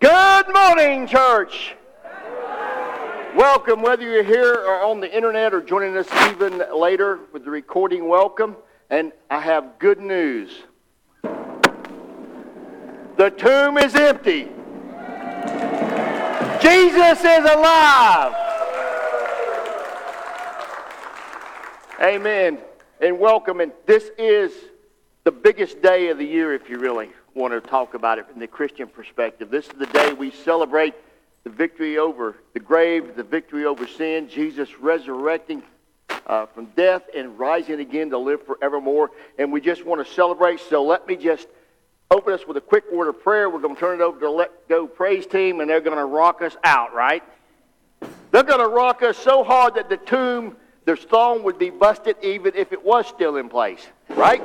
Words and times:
Good 0.00 0.46
morning, 0.54 1.06
church. 1.06 1.76
Welcome, 3.36 3.82
whether 3.82 4.02
you're 4.02 4.22
here 4.22 4.54
or 4.54 4.82
on 4.82 5.00
the 5.00 5.14
internet 5.14 5.52
or 5.52 5.60
joining 5.60 5.94
us 5.94 6.08
even 6.30 6.62
later 6.74 7.20
with 7.34 7.44
the 7.44 7.50
recording, 7.50 8.08
welcome. 8.08 8.56
And 8.88 9.12
I 9.28 9.40
have 9.40 9.78
good 9.78 10.00
news. 10.00 10.62
The 11.22 13.28
tomb 13.36 13.76
is 13.76 13.94
empty. 13.94 14.48
Jesus 16.62 17.20
is 17.20 17.44
alive. 17.44 18.34
Amen. 22.00 22.56
And 23.02 23.18
welcome. 23.18 23.60
And 23.60 23.72
this 23.84 24.08
is 24.16 24.50
the 25.24 25.32
biggest 25.32 25.82
day 25.82 26.08
of 26.08 26.16
the 26.16 26.24
year, 26.24 26.54
if 26.54 26.70
you 26.70 26.78
really 26.78 27.10
want 27.34 27.52
to 27.52 27.60
talk 27.60 27.94
about 27.94 28.18
it 28.18 28.28
from 28.28 28.40
the 28.40 28.46
Christian 28.46 28.88
perspective. 28.88 29.50
This 29.50 29.66
is 29.66 29.72
the 29.72 29.86
day 29.86 30.12
we 30.12 30.30
celebrate 30.30 30.94
the 31.44 31.50
victory 31.50 31.98
over 31.98 32.36
the 32.52 32.60
grave, 32.60 33.16
the 33.16 33.22
victory 33.22 33.64
over 33.64 33.86
sin, 33.86 34.28
Jesus 34.28 34.78
resurrecting 34.78 35.62
uh, 36.26 36.46
from 36.46 36.66
death 36.76 37.02
and 37.14 37.38
rising 37.38 37.80
again 37.80 38.10
to 38.10 38.18
live 38.18 38.44
forevermore. 38.44 39.10
And 39.38 39.52
we 39.52 39.60
just 39.60 39.84
want 39.84 40.06
to 40.06 40.12
celebrate. 40.12 40.60
So 40.60 40.84
let 40.84 41.06
me 41.06 41.16
just 41.16 41.48
open 42.10 42.34
us 42.34 42.46
with 42.46 42.56
a 42.56 42.60
quick 42.60 42.84
word 42.92 43.08
of 43.08 43.22
prayer. 43.22 43.48
We're 43.48 43.60
going 43.60 43.74
to 43.74 43.80
turn 43.80 44.00
it 44.00 44.02
over 44.02 44.18
to 44.18 44.26
the 44.26 44.30
Let 44.30 44.68
Go 44.68 44.86
Praise 44.86 45.26
Team, 45.26 45.60
and 45.60 45.70
they're 45.70 45.80
going 45.80 45.96
to 45.96 46.04
rock 46.04 46.42
us 46.42 46.56
out, 46.64 46.92
right? 46.92 47.22
They're 48.32 48.42
going 48.42 48.60
to 48.60 48.68
rock 48.68 49.02
us 49.02 49.16
so 49.16 49.44
hard 49.44 49.74
that 49.76 49.88
the 49.88 49.96
tomb, 49.96 50.56
the 50.84 50.96
stone 50.96 51.42
would 51.44 51.58
be 51.58 51.70
busted 51.70 52.16
even 52.22 52.54
if 52.54 52.72
it 52.72 52.84
was 52.84 53.06
still 53.06 53.36
in 53.36 53.48
place, 53.48 53.86
right? 54.10 54.42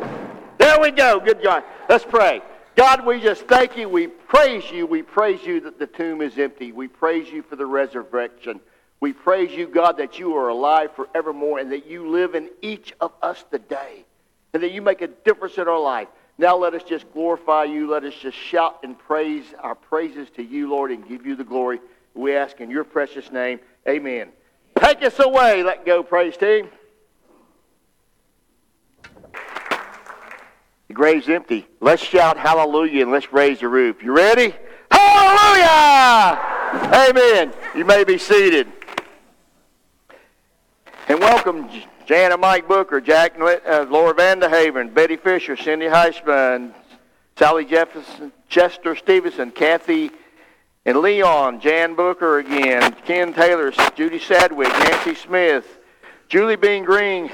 There 0.57 0.79
we 0.79 0.91
go. 0.91 1.19
Good 1.19 1.41
job. 1.41 1.63
Let's 1.89 2.05
pray. 2.05 2.41
God, 2.75 3.05
we 3.05 3.21
just 3.21 3.47
thank 3.47 3.77
you. 3.77 3.87
We 3.87 4.07
praise 4.07 4.69
you. 4.69 4.85
We 4.85 5.01
praise 5.01 5.41
you 5.43 5.61
that 5.61 5.79
the 5.79 5.87
tomb 5.87 6.21
is 6.21 6.37
empty. 6.37 6.73
We 6.73 6.89
praise 6.89 7.29
you 7.29 7.41
for 7.41 7.55
the 7.55 7.65
resurrection. 7.65 8.59
We 8.99 9.13
praise 9.13 9.51
you, 9.51 9.67
God, 9.67 9.97
that 9.97 10.19
you 10.19 10.35
are 10.35 10.49
alive 10.49 10.91
forevermore 10.93 11.59
and 11.59 11.71
that 11.71 11.85
you 11.85 12.09
live 12.09 12.35
in 12.35 12.49
each 12.61 12.93
of 12.99 13.13
us 13.21 13.45
today 13.49 14.03
and 14.53 14.61
that 14.61 14.71
you 14.71 14.81
make 14.81 15.01
a 15.01 15.07
difference 15.07 15.57
in 15.57 15.67
our 15.69 15.79
life. 15.79 16.09
Now 16.37 16.57
let 16.57 16.73
us 16.73 16.83
just 16.83 17.11
glorify 17.13 17.63
you. 17.63 17.89
Let 17.89 18.03
us 18.03 18.13
just 18.13 18.37
shout 18.37 18.79
and 18.83 18.99
praise 18.99 19.45
our 19.61 19.75
praises 19.75 20.29
to 20.31 20.43
you, 20.43 20.69
Lord, 20.69 20.91
and 20.91 21.07
give 21.07 21.25
you 21.25 21.37
the 21.37 21.45
glory. 21.45 21.79
We 22.13 22.35
ask 22.35 22.59
in 22.59 22.69
your 22.69 22.83
precious 22.83 23.31
name. 23.31 23.59
Amen. 23.87 24.29
Take 24.79 25.01
us 25.03 25.17
away. 25.19 25.63
Let 25.63 25.85
go, 25.85 26.03
praise 26.03 26.35
team. 26.35 26.67
Grave's 30.95 31.29
empty. 31.29 31.67
Let's 31.81 32.01
shout 32.01 32.37
hallelujah 32.37 33.03
and 33.03 33.11
let's 33.11 33.31
raise 33.31 33.59
the 33.59 33.67
roof. 33.67 34.01
You 34.01 34.15
ready? 34.15 34.55
Hallelujah! 34.89 36.39
Amen. 37.09 37.53
You 37.75 37.85
may 37.85 38.03
be 38.03 38.17
seated. 38.17 38.67
And 41.07 41.19
welcome 41.19 41.69
Jan 42.07 42.31
and 42.31 42.41
Mike 42.41 42.67
Booker, 42.67 43.01
Jack 43.01 43.33
uh, 43.39 43.85
Laura 43.89 44.13
Vanderhaven, 44.15 44.93
Betty 44.93 45.17
Fisher, 45.17 45.57
Cindy 45.57 45.85
Heisman, 45.85 46.73
Sally 47.37 47.65
Jefferson, 47.65 48.31
Chester 48.47 48.95
Stevenson, 48.95 49.51
Kathy 49.51 50.11
and 50.85 50.99
Leon, 50.99 51.59
Jan 51.59 51.95
Booker 51.95 52.39
again, 52.39 52.95
Ken 53.05 53.33
Taylor, 53.33 53.71
Judy 53.95 54.19
Sadwick, 54.19 54.69
Nancy 54.69 55.15
Smith, 55.15 55.65
Julie 56.29 56.55
Bean 56.55 56.85
Green, 56.85 57.29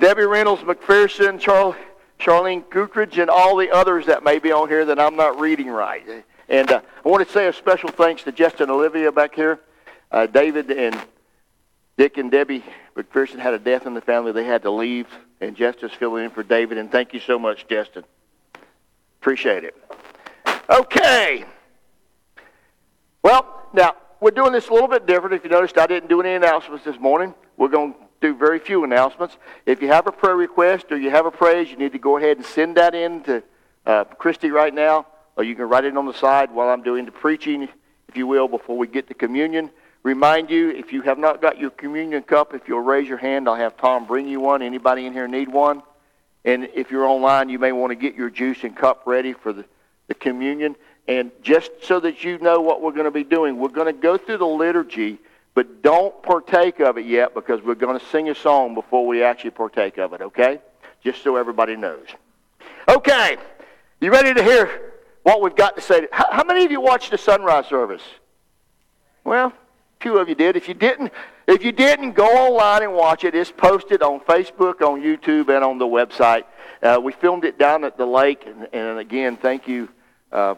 Debbie 0.00 0.24
Reynolds, 0.24 0.62
McPherson, 0.62 1.38
Charlie 1.38 1.76
Charlene 2.20 2.64
Goodridge, 2.64 3.20
and 3.20 3.30
all 3.30 3.56
the 3.56 3.70
others 3.70 4.06
that 4.06 4.22
may 4.22 4.38
be 4.38 4.52
on 4.52 4.68
here 4.68 4.84
that 4.84 5.00
I'm 5.00 5.16
not 5.16 5.40
reading 5.40 5.68
right. 5.68 6.06
And 6.48 6.70
uh, 6.70 6.80
I 7.04 7.08
want 7.08 7.26
to 7.26 7.32
say 7.32 7.48
a 7.48 7.52
special 7.52 7.88
thanks 7.88 8.22
to 8.24 8.32
Justin 8.32 8.64
and 8.64 8.72
Olivia 8.72 9.10
back 9.10 9.34
here. 9.34 9.60
Uh, 10.12 10.26
David 10.26 10.70
and 10.70 11.00
Dick 11.96 12.18
and 12.18 12.30
Debbie 12.30 12.64
McPherson 12.96 13.38
had 13.38 13.54
a 13.54 13.58
death 13.58 13.86
in 13.86 13.94
the 13.94 14.00
family. 14.00 14.32
They 14.32 14.44
had 14.44 14.62
to 14.62 14.70
leave, 14.70 15.06
and 15.40 15.56
Justin's 15.56 15.92
filling 15.92 16.24
in 16.24 16.30
for 16.30 16.42
David. 16.42 16.78
And 16.78 16.90
thank 16.90 17.14
you 17.14 17.20
so 17.20 17.38
much, 17.38 17.66
Justin. 17.68 18.04
Appreciate 19.20 19.64
it. 19.64 19.76
Okay. 20.68 21.44
Well, 23.22 23.68
now, 23.72 23.94
we're 24.20 24.30
doing 24.30 24.52
this 24.52 24.68
a 24.68 24.72
little 24.72 24.88
bit 24.88 25.06
different. 25.06 25.34
If 25.34 25.44
you 25.44 25.50
noticed, 25.50 25.78
I 25.78 25.86
didn't 25.86 26.08
do 26.08 26.20
any 26.20 26.34
announcements 26.34 26.84
this 26.84 26.98
morning. 26.98 27.34
We're 27.56 27.68
going 27.68 27.94
to 27.94 27.98
do 28.20 28.34
very 28.34 28.58
few 28.58 28.84
announcements. 28.84 29.36
If 29.66 29.80
you 29.82 29.88
have 29.88 30.06
a 30.06 30.12
prayer 30.12 30.36
request 30.36 30.92
or 30.92 30.98
you 30.98 31.10
have 31.10 31.26
a 31.26 31.30
praise, 31.30 31.70
you 31.70 31.76
need 31.76 31.92
to 31.92 31.98
go 31.98 32.16
ahead 32.16 32.36
and 32.36 32.46
send 32.46 32.76
that 32.76 32.94
in 32.94 33.22
to 33.24 33.42
uh, 33.86 34.04
Christy 34.04 34.50
right 34.50 34.74
now, 34.74 35.06
or 35.36 35.44
you 35.44 35.54
can 35.54 35.68
write 35.68 35.84
it 35.84 35.96
on 35.96 36.06
the 36.06 36.12
side 36.12 36.50
while 36.50 36.68
I'm 36.68 36.82
doing 36.82 37.06
the 37.06 37.12
preaching, 37.12 37.68
if 38.08 38.16
you 38.16 38.26
will, 38.26 38.48
before 38.48 38.76
we 38.76 38.86
get 38.86 39.08
to 39.08 39.14
communion. 39.14 39.70
Remind 40.02 40.50
you, 40.50 40.70
if 40.70 40.92
you 40.92 41.02
have 41.02 41.18
not 41.18 41.42
got 41.42 41.58
your 41.58 41.70
communion 41.70 42.22
cup, 42.22 42.54
if 42.54 42.68
you'll 42.68 42.80
raise 42.80 43.08
your 43.08 43.18
hand, 43.18 43.48
I'll 43.48 43.56
have 43.56 43.76
Tom 43.76 44.06
bring 44.06 44.28
you 44.28 44.40
one. 44.40 44.62
Anybody 44.62 45.06
in 45.06 45.12
here 45.12 45.28
need 45.28 45.48
one? 45.48 45.82
And 46.44 46.68
if 46.74 46.90
you're 46.90 47.04
online, 47.04 47.50
you 47.50 47.58
may 47.58 47.72
want 47.72 47.90
to 47.90 47.94
get 47.94 48.14
your 48.14 48.30
juice 48.30 48.64
and 48.64 48.74
cup 48.74 49.02
ready 49.04 49.34
for 49.34 49.52
the, 49.52 49.64
the 50.08 50.14
communion. 50.14 50.76
And 51.06 51.30
just 51.42 51.70
so 51.82 52.00
that 52.00 52.24
you 52.24 52.38
know 52.38 52.60
what 52.60 52.80
we're 52.80 52.92
going 52.92 53.04
to 53.04 53.10
be 53.10 53.24
doing, 53.24 53.58
we're 53.58 53.68
going 53.68 53.94
to 53.94 54.00
go 54.00 54.16
through 54.16 54.38
the 54.38 54.46
liturgy 54.46 55.18
but 55.60 55.82
don't 55.82 56.22
partake 56.22 56.80
of 56.80 56.96
it 56.96 57.04
yet 57.04 57.34
because 57.34 57.60
we're 57.60 57.74
going 57.74 58.00
to 58.00 58.06
sing 58.06 58.30
a 58.30 58.34
song 58.34 58.74
before 58.74 59.06
we 59.06 59.22
actually 59.22 59.50
partake 59.50 59.98
of 59.98 60.14
it, 60.14 60.22
okay? 60.22 60.58
Just 61.04 61.22
so 61.22 61.36
everybody 61.36 61.76
knows. 61.76 62.06
Okay, 62.88 63.36
you 64.00 64.10
ready 64.10 64.32
to 64.32 64.42
hear 64.42 64.94
what 65.22 65.42
we've 65.42 65.54
got 65.54 65.76
to 65.76 65.82
say? 65.82 66.08
How, 66.12 66.32
how 66.32 66.44
many 66.44 66.64
of 66.64 66.70
you 66.70 66.80
watched 66.80 67.10
the 67.10 67.18
sunrise 67.18 67.66
service? 67.66 68.00
Well, 69.22 69.52
few 70.00 70.16
of 70.16 70.30
you 70.30 70.34
did. 70.34 70.56
If 70.56 70.66
you 70.66 70.72
didn't, 70.72 71.12
if 71.46 71.62
you 71.62 71.72
didn't, 71.72 72.12
go 72.12 72.24
online 72.24 72.82
and 72.82 72.94
watch 72.94 73.24
it. 73.24 73.34
It's 73.34 73.52
posted 73.52 74.02
on 74.02 74.20
Facebook, 74.20 74.80
on 74.80 75.02
YouTube, 75.02 75.54
and 75.54 75.62
on 75.62 75.76
the 75.76 75.84
website. 75.84 76.44
Uh, 76.82 76.98
we 77.04 77.12
filmed 77.12 77.44
it 77.44 77.58
down 77.58 77.84
at 77.84 77.98
the 77.98 78.06
lake, 78.06 78.46
and, 78.46 78.66
and 78.72 78.98
again, 78.98 79.36
thank 79.36 79.68
you, 79.68 79.90
uh, 80.32 80.54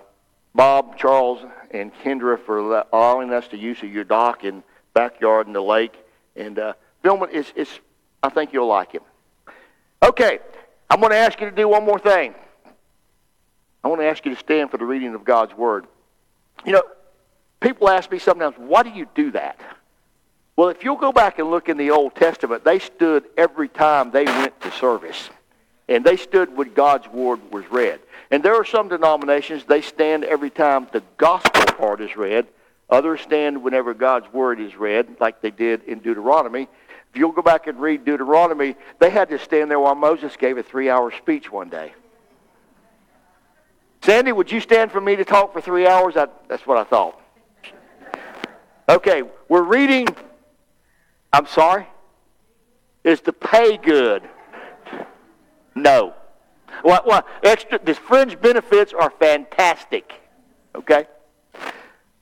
Bob, 0.55 0.97
Charles, 0.97 1.45
and 1.73 1.93
Kendra 1.93 2.39
for 2.39 2.59
allowing 2.59 3.33
us 3.33 3.49
to 3.49 3.59
use 3.59 3.83
of 3.83 3.93
your 3.93 4.05
dock 4.05 4.45
and 4.45 4.63
backyard 4.95 5.47
in 5.47 5.53
the 5.53 5.63
lake. 5.63 5.95
And 6.37 6.59
uh, 6.59 6.73
filming 7.03 7.31
is, 7.31 7.53
is, 7.57 7.69
I 8.23 8.29
think 8.29 8.53
you'll 8.53 8.69
like 8.69 8.95
it. 8.95 9.03
Okay, 10.03 10.39
I'm 10.91 11.01
going 11.01 11.13
to 11.13 11.17
ask 11.17 11.41
you 11.41 11.49
to 11.49 11.55
do 11.55 11.69
one 11.69 11.85
more 11.85 11.99
thing. 11.99 12.35
I 13.85 13.89
want 13.89 14.01
to 14.01 14.07
ask 14.07 14.25
you 14.25 14.35
to 14.35 14.39
stand 14.41 14.71
for 14.71 14.79
the 14.79 14.85
reading 14.85 15.15
of 15.15 15.25
God's 15.25 15.55
Word. 15.55 15.87
You 16.65 16.73
know, 16.73 16.83
people 17.61 17.89
ask 17.89 18.11
me 18.11 18.19
sometimes, 18.19 18.55
why 18.57 18.83
do 18.83 18.91
you 18.91 19.07
do 19.15 19.33
that? 19.33 19.59
Well, 20.55 20.69
if 20.69 20.85
you'll 20.85 20.97
go 20.97 21.13
back 21.13 21.39
and 21.39 21.51
look 21.51 21.69
in 21.69 21.77
the 21.77 21.91
Old 21.91 22.15
Testament, 22.15 22.65
they 22.65 22.79
stood 22.79 23.25
every 23.37 23.69
time 23.69 24.11
they 24.11 24.25
went 24.25 24.61
to 24.61 24.71
service. 24.73 25.31
And 25.89 26.05
they 26.05 26.17
stood 26.17 26.57
when 26.57 26.75
God's 26.75 27.09
Word 27.09 27.41
was 27.51 27.65
read. 27.71 28.01
And 28.31 28.43
there 28.43 28.55
are 28.55 28.65
some 28.65 28.89
denominations, 28.89 29.65
they 29.65 29.83
stand 29.83 30.25
every 30.25 30.51
time 30.51 30.87
the 30.93 31.03
gospel 31.17 31.65
part 31.75 32.01
is 32.01 32.17
read. 32.17 32.47
Others 32.93 33.23
stand 33.23 33.63
whenever 33.63 33.95
God's 33.95 34.31
word 34.35 34.61
is 34.61 34.77
read, 34.77 35.17
like 35.19 35.41
they 35.41 35.51
did 35.51 35.83
in 35.85 36.01
Deuteronomy. 36.01 36.69
If 37.11 37.19
you'll 37.19 37.33
go 37.33 37.41
back 37.41 37.67
and 37.67 37.81
read 37.81 38.05
Deuteronomy, 38.05 38.77
they 38.99 39.09
had 39.09 39.31
to 39.31 39.39
stand 39.39 39.71
there 39.71 39.81
while 39.81 39.95
Moses 39.95 40.37
gave 40.37 40.59
a 40.59 40.63
three 40.63 40.91
hour 40.91 41.11
speech 41.11 41.51
one 41.51 41.71
day. 41.71 41.95
Sandy, 44.03 44.33
would 44.33 44.53
you 44.53 44.61
stand 44.61 44.93
for 44.93 45.01
me 45.01 45.17
to 45.17 45.25
talk 45.25 45.55
for 45.55 45.63
three 45.63 45.87
hours? 45.87 46.19
I, 46.19 46.27
that's 46.49 46.67
what 46.67 46.77
I 46.77 46.85
thought. 46.85 47.19
Okay, 48.91 49.23
we're 49.49 49.63
reading. 49.63 50.07
I'm 51.33 51.47
sorry? 51.47 51.87
Is 53.05 53.23
the 53.23 53.33
pay 53.33 53.79
good? 53.79 54.23
No. 55.75 56.13
Well, 56.85 57.03
well, 57.07 57.27
extra, 57.43 57.79
the 57.83 57.95
fringe 57.95 58.39
benefits 58.39 58.93
are 58.93 59.11
fantastic. 59.19 60.13
Okay? 60.75 61.07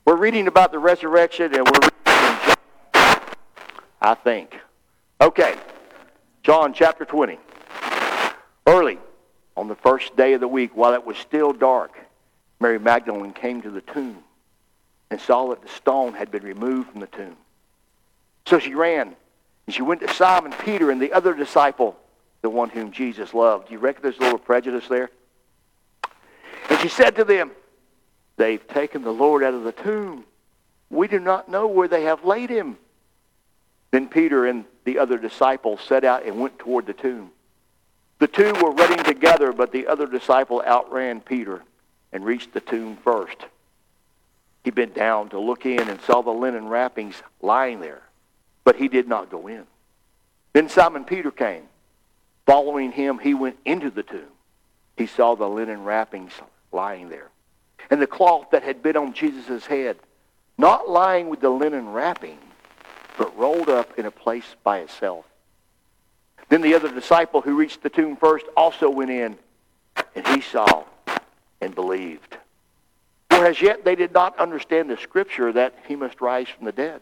We're 0.05 0.17
reading 0.17 0.47
about 0.47 0.73
the 0.73 0.79
resurrection 0.79 1.55
and 1.55 1.67
we're 1.67 1.89
reading 2.07 2.39
John, 2.95 3.21
I 4.01 4.15
think. 4.15 4.59
Okay. 5.21 5.55
John 6.43 6.73
chapter 6.73 7.05
20. 7.05 7.39
Early 8.67 8.99
on 9.57 9.69
the 9.69 9.75
first 9.75 10.17
day 10.17 10.33
of 10.33 10.41
the 10.41 10.49
week, 10.49 10.75
while 10.75 10.95
it 10.95 11.05
was 11.05 11.19
still 11.19 11.53
dark, 11.53 11.93
Mary 12.61 12.79
Magdalene 12.79 13.33
came 13.33 13.61
to 13.63 13.71
the 13.71 13.83
tomb 13.83 14.23
and 15.11 15.21
saw 15.21 15.51
that 15.51 15.63
the 15.63 15.69
stone 15.69 16.15
had 16.15 16.31
been 16.31 16.45
removed 16.45 16.91
from 16.91 17.01
the 17.01 17.07
tomb. 17.09 17.37
So 18.47 18.59
she 18.59 18.75
ran 18.75 19.15
and 19.67 19.75
she 19.75 19.83
went 19.83 20.01
to 20.01 20.13
Simon 20.15 20.55
Peter 20.65 20.91
and 20.91 21.01
the 21.01 21.13
other 21.13 21.35
disciple, 21.35 21.97
the 22.41 22.51
one 22.51 22.71
whom 22.71 22.91
Jesus 22.91 23.35
loved. 23.35 23.69
Do 23.69 23.75
you 23.75 23.79
reckon 23.79 24.03
there's 24.03 24.17
a 24.17 24.23
little 24.23 24.39
prejudice 24.39 24.89
there? 24.89 25.11
And 26.71 26.81
she 26.81 26.89
said 26.89 27.17
to 27.17 27.25
them, 27.25 27.51
They've 28.41 28.67
taken 28.69 29.03
the 29.03 29.13
Lord 29.13 29.43
out 29.43 29.53
of 29.53 29.65
the 29.65 29.73
tomb. 29.73 30.25
We 30.89 31.09
do 31.09 31.19
not 31.21 31.51
know 31.51 31.67
where 31.67 31.89
they 31.89 32.05
have 32.05 32.25
laid 32.25 32.49
him. 32.49 32.79
Then 33.91 34.09
Peter 34.09 34.47
and 34.47 34.65
the 34.85 34.99
other 34.99 35.19
disciples 35.19 35.83
set 35.87 36.05
out 36.05 36.25
and 36.25 36.41
went 36.41 36.59
toward 36.59 36.87
the 36.87 36.95
tomb. 36.95 37.33
The 38.19 38.29
two 38.29 38.55
were 38.55 38.71
running 38.71 39.05
together, 39.05 39.53
but 39.53 39.73
the 39.73 39.87
other 39.87 40.07
disciple 40.07 40.63
outran 40.67 41.21
Peter 41.21 41.63
and 42.13 42.25
reached 42.25 42.55
the 42.55 42.63
tomb 42.63 42.97
first. 43.05 43.37
He 44.65 44.71
bent 44.71 44.95
down 44.95 45.29
to 45.29 45.39
look 45.39 45.67
in 45.67 45.91
and 45.91 46.01
saw 46.01 46.23
the 46.23 46.31
linen 46.31 46.67
wrappings 46.67 47.23
lying 47.43 47.81
there, 47.81 48.01
but 48.65 48.77
he 48.77 48.89
did 48.89 49.07
not 49.07 49.31
go 49.31 49.49
in. 49.49 49.67
Then 50.55 50.71
Simon 50.71 51.05
Peter 51.05 51.31
came. 51.31 51.65
Following 52.47 52.93
him, 52.93 53.19
he 53.19 53.35
went 53.35 53.59
into 53.67 53.91
the 53.91 54.03
tomb. 54.03 54.33
He 54.97 55.07
saw 55.07 55.35
the 55.35 55.47
linen 55.47 55.85
wrappings 55.85 56.33
lying 56.73 57.11
there, 57.11 57.29
and 57.91 58.01
the 58.01 58.07
cloth 58.07 58.51
that 58.53 58.63
had 58.63 58.83
been 58.83 58.97
on 58.97 59.13
Jesus' 59.13 59.67
head, 59.67 59.99
not 60.57 60.89
lying 60.89 61.29
with 61.29 61.41
the 61.41 61.51
linen 61.51 61.93
wrapping, 61.93 62.39
but 63.19 63.37
rolled 63.37 63.69
up 63.69 63.99
in 63.99 64.07
a 64.07 64.11
place 64.11 64.57
by 64.63 64.79
itself. 64.79 65.25
Then 66.49 66.63
the 66.63 66.75
other 66.75 66.93
disciple 66.93 67.41
who 67.41 67.57
reached 67.57 67.83
the 67.83 67.91
tomb 67.91 68.17
first 68.17 68.47
also 68.57 68.89
went 68.89 69.11
in, 69.11 69.37
and 70.15 70.27
he 70.29 70.41
saw 70.41 70.85
and 71.61 71.75
believed. 71.75 72.37
For 73.31 73.45
as 73.47 73.61
yet 73.61 73.85
they 73.85 73.95
did 73.95 74.13
not 74.13 74.39
understand 74.39 74.91
the 74.91 74.97
scripture 74.97 75.53
that 75.53 75.75
he 75.87 75.97
must 75.97 76.21
rise 76.21 76.49
from 76.49 76.67
the 76.67 76.73
dead. 76.73 77.01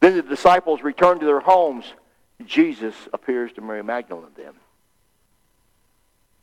Then 0.00 0.16
the 0.16 0.22
disciples 0.22 0.82
returned 0.82 1.20
to 1.20 1.26
their 1.26 1.40
homes. 1.40 1.86
Jesus 2.44 2.94
appears 3.12 3.52
to 3.52 3.60
Mary 3.60 3.82
Magdalene 3.82 4.26
then. 4.36 4.52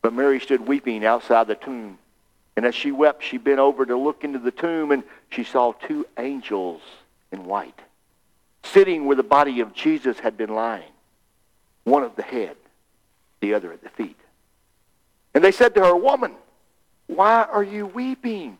But 0.00 0.14
Mary 0.14 0.40
stood 0.40 0.66
weeping 0.66 1.04
outside 1.04 1.46
the 1.46 1.54
tomb. 1.54 1.98
And 2.56 2.66
as 2.66 2.74
she 2.74 2.92
wept, 2.92 3.22
she 3.22 3.38
bent 3.38 3.58
over 3.58 3.86
to 3.86 3.96
look 3.96 4.24
into 4.24 4.38
the 4.38 4.50
tomb, 4.50 4.92
and 4.92 5.02
she 5.30 5.44
saw 5.44 5.72
two 5.72 6.06
angels 6.18 6.82
in 7.30 7.44
white, 7.44 7.80
sitting 8.62 9.06
where 9.06 9.16
the 9.16 9.22
body 9.22 9.60
of 9.60 9.74
Jesus 9.74 10.18
had 10.18 10.36
been 10.36 10.54
lying, 10.54 10.92
one 11.84 12.04
at 12.04 12.16
the 12.16 12.22
head, 12.22 12.56
the 13.40 13.54
other 13.54 13.72
at 13.72 13.82
the 13.82 13.88
feet. 13.88 14.18
And 15.34 15.42
they 15.42 15.52
said 15.52 15.74
to 15.74 15.80
her, 15.84 15.96
Woman, 15.96 16.34
why 17.06 17.44
are 17.44 17.62
you 17.64 17.86
weeping? 17.86 18.58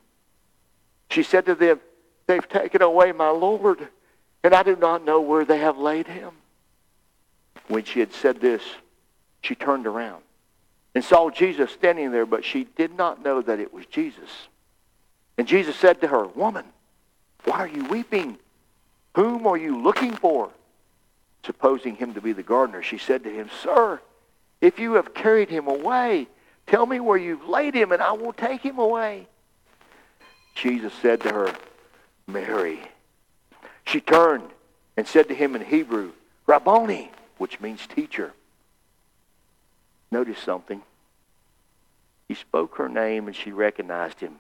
She 1.11 1.23
said 1.23 1.47
to 1.47 1.55
them, 1.55 1.81
They've 2.27 2.49
taken 2.49 2.81
away 2.81 3.13
my 3.13 3.29
Lord, 3.29 3.89
and 4.43 4.55
I 4.55 4.63
do 4.63 4.75
not 4.77 5.05
know 5.05 5.21
where 5.21 5.45
they 5.45 5.59
have 5.59 5.77
laid 5.77 6.07
him. 6.07 6.31
When 7.69 7.85
she 7.85 8.01
had 8.01 8.13
said 8.15 8.41
this, 8.41 8.63
she 9.43 9.55
turned 9.55 9.87
around 9.87 10.23
and 10.95 11.05
saw 11.05 11.31
Jesus 11.31 11.71
standing 11.71 12.11
there, 12.13 12.27
but 12.27 12.45
she 12.45 12.65
did 12.65 12.97
not 12.97 13.23
know 13.23 13.41
that 13.41 13.61
it 13.61 13.73
was 13.73 13.87
Jesus. 13.87 14.31
And 15.39 15.47
Jesus 15.47 15.77
said 15.77 16.01
to 16.01 16.09
her, 16.09 16.27
Woman, 16.27 16.65
why 17.45 17.59
are 17.59 17.69
you 17.69 17.85
weeping? 17.87 18.39
Whom 19.15 19.47
are 19.47 19.57
you 19.57 19.81
looking 19.81 20.13
for? 20.13 20.51
Supposing 21.45 21.97
him 21.97 22.15
to 22.15 22.21
be 22.21 22.33
the 22.33 22.43
gardener, 22.43 22.83
she 22.83 22.99
said 22.99 23.25
to 23.25 23.31
him, 23.31 23.51
Sir, 23.63 24.01
if 24.61 24.79
you 24.79 24.95
have 24.95 25.15
carried 25.15 25.49
him 25.49 25.67
away, 25.67 26.29
tell 26.67 26.87
me 26.87 27.01
where 27.01 27.19
you've 27.19 27.49
laid 27.49 27.75
him, 27.75 27.91
and 27.93 28.03
I 28.03 28.13
will 28.13 28.33
take 28.33 28.61
him 28.61 28.79
away. 28.79 29.27
Jesus 30.55 30.93
said 31.01 31.21
to 31.23 31.33
her, 31.33 31.55
Mary. 32.27 32.81
She 33.85 34.01
turned 34.01 34.49
and 34.97 35.07
said 35.07 35.29
to 35.29 35.35
him 35.35 35.57
in 35.57 35.65
Hebrew, 35.65 36.13
Rabboni, 36.47 37.11
which 37.39 37.61
means 37.61 37.87
teacher. 37.87 38.33
Notice 40.12 40.38
something. 40.38 40.83
He 42.28 42.35
spoke 42.35 42.76
her 42.76 42.88
name 42.88 43.28
and 43.28 43.35
she 43.35 43.50
recognized 43.50 44.21
him. 44.21 44.35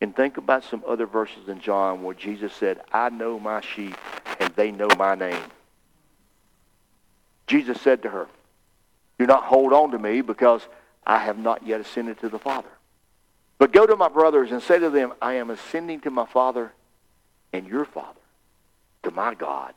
And 0.00 0.14
think 0.14 0.36
about 0.36 0.62
some 0.62 0.84
other 0.86 1.06
verses 1.06 1.48
in 1.48 1.60
John 1.60 2.04
where 2.04 2.14
Jesus 2.14 2.52
said, 2.52 2.80
I 2.92 3.08
know 3.08 3.40
my 3.40 3.60
sheep 3.62 3.96
and 4.38 4.54
they 4.54 4.70
know 4.70 4.88
my 4.96 5.16
name. 5.16 5.42
Jesus 7.48 7.80
said 7.80 8.02
to 8.02 8.10
her, 8.10 8.28
Do 9.18 9.26
not 9.26 9.42
hold 9.42 9.72
on 9.72 9.90
to 9.90 9.98
me 9.98 10.20
because 10.20 10.62
I 11.04 11.18
have 11.18 11.38
not 11.38 11.66
yet 11.66 11.80
ascended 11.80 12.20
to 12.20 12.28
the 12.28 12.38
Father. 12.38 12.68
But 13.58 13.72
go 13.72 13.86
to 13.86 13.96
my 13.96 14.08
brothers 14.08 14.52
and 14.52 14.62
say 14.62 14.78
to 14.78 14.90
them, 14.90 15.14
I 15.20 15.34
am 15.34 15.50
ascending 15.50 16.00
to 16.02 16.10
my 16.10 16.26
Father 16.26 16.72
and 17.52 17.66
your 17.66 17.86
Father, 17.86 18.20
to 19.02 19.10
my 19.10 19.34
God 19.34 19.74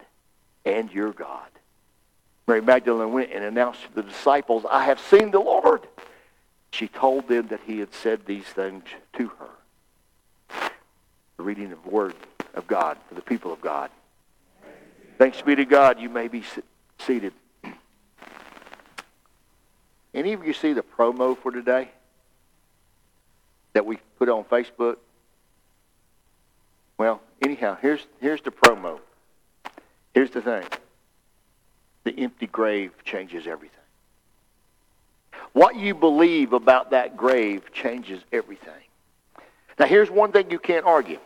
and 0.65 0.91
your 0.91 1.13
God. 1.13 1.49
Mary 2.49 2.61
Magdalene 2.61 3.13
went 3.13 3.31
and 3.31 3.43
announced 3.43 3.83
to 3.83 3.93
the 3.93 4.03
disciples, 4.03 4.65
I 4.69 4.83
have 4.85 4.99
seen 4.99 5.31
the 5.31 5.39
Lord. 5.39 5.87
She 6.71 6.87
told 6.87 7.27
them 7.27 7.47
that 7.47 7.61
he 7.65 7.79
had 7.79 7.93
said 7.93 8.25
these 8.25 8.43
things 8.43 8.83
to 9.13 9.27
her. 9.27 10.69
The 11.37 11.43
reading 11.43 11.71
of 11.71 11.81
the 11.83 11.89
Word 11.89 12.15
of 12.55 12.67
God 12.67 12.97
for 13.07 13.15
the 13.15 13.21
people 13.21 13.53
of 13.53 13.61
God. 13.61 13.89
Thanks 15.17 15.41
be 15.41 15.55
to 15.55 15.65
God. 15.65 15.99
You 15.99 16.09
may 16.09 16.27
be 16.27 16.43
seated. 16.99 17.33
Any 20.13 20.33
of 20.33 20.45
you 20.45 20.53
see 20.53 20.73
the 20.73 20.83
promo 20.83 21.37
for 21.37 21.51
today? 21.51 21.89
that 23.73 23.85
we 23.85 23.97
put 24.17 24.29
on 24.29 24.43
Facebook? 24.43 24.97
Well, 26.97 27.21
anyhow, 27.41 27.77
here's, 27.81 28.05
here's 28.19 28.41
the 28.41 28.51
promo. 28.51 28.99
Here's 30.13 30.31
the 30.31 30.41
thing. 30.41 30.65
The 32.03 32.17
empty 32.17 32.47
grave 32.47 32.91
changes 33.03 33.47
everything. 33.47 33.75
What 35.53 35.75
you 35.75 35.93
believe 35.95 36.53
about 36.53 36.91
that 36.91 37.17
grave 37.17 37.71
changes 37.73 38.21
everything. 38.31 38.73
Now, 39.77 39.85
here's 39.85 40.09
one 40.09 40.31
thing 40.31 40.51
you 40.51 40.59
can't 40.59 40.85
argue. 40.85 41.19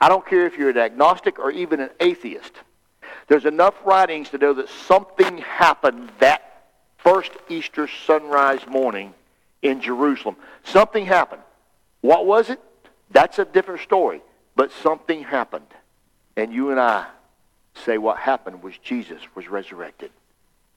I 0.00 0.08
don't 0.08 0.26
care 0.26 0.46
if 0.46 0.56
you're 0.58 0.70
an 0.70 0.78
agnostic 0.78 1.38
or 1.38 1.50
even 1.50 1.80
an 1.80 1.90
atheist. 2.00 2.52
There's 3.28 3.44
enough 3.44 3.74
writings 3.84 4.30
to 4.30 4.38
know 4.38 4.52
that 4.54 4.68
something 4.68 5.38
happened 5.38 6.10
that 6.18 6.64
first 6.98 7.32
Easter 7.48 7.88
sunrise 8.06 8.66
morning 8.66 9.14
in 9.62 9.80
Jerusalem. 9.80 10.36
Something 10.64 11.06
happened. 11.06 11.42
What 12.00 12.26
was 12.26 12.50
it? 12.50 12.60
That's 13.10 13.38
a 13.38 13.44
different 13.44 13.82
story. 13.82 14.22
But 14.56 14.72
something 14.72 15.22
happened. 15.22 15.66
And 16.36 16.52
you 16.52 16.70
and 16.70 16.80
I 16.80 17.06
say 17.74 17.98
what 17.98 18.18
happened 18.18 18.62
was 18.62 18.76
Jesus 18.78 19.20
was 19.34 19.48
resurrected. 19.48 20.10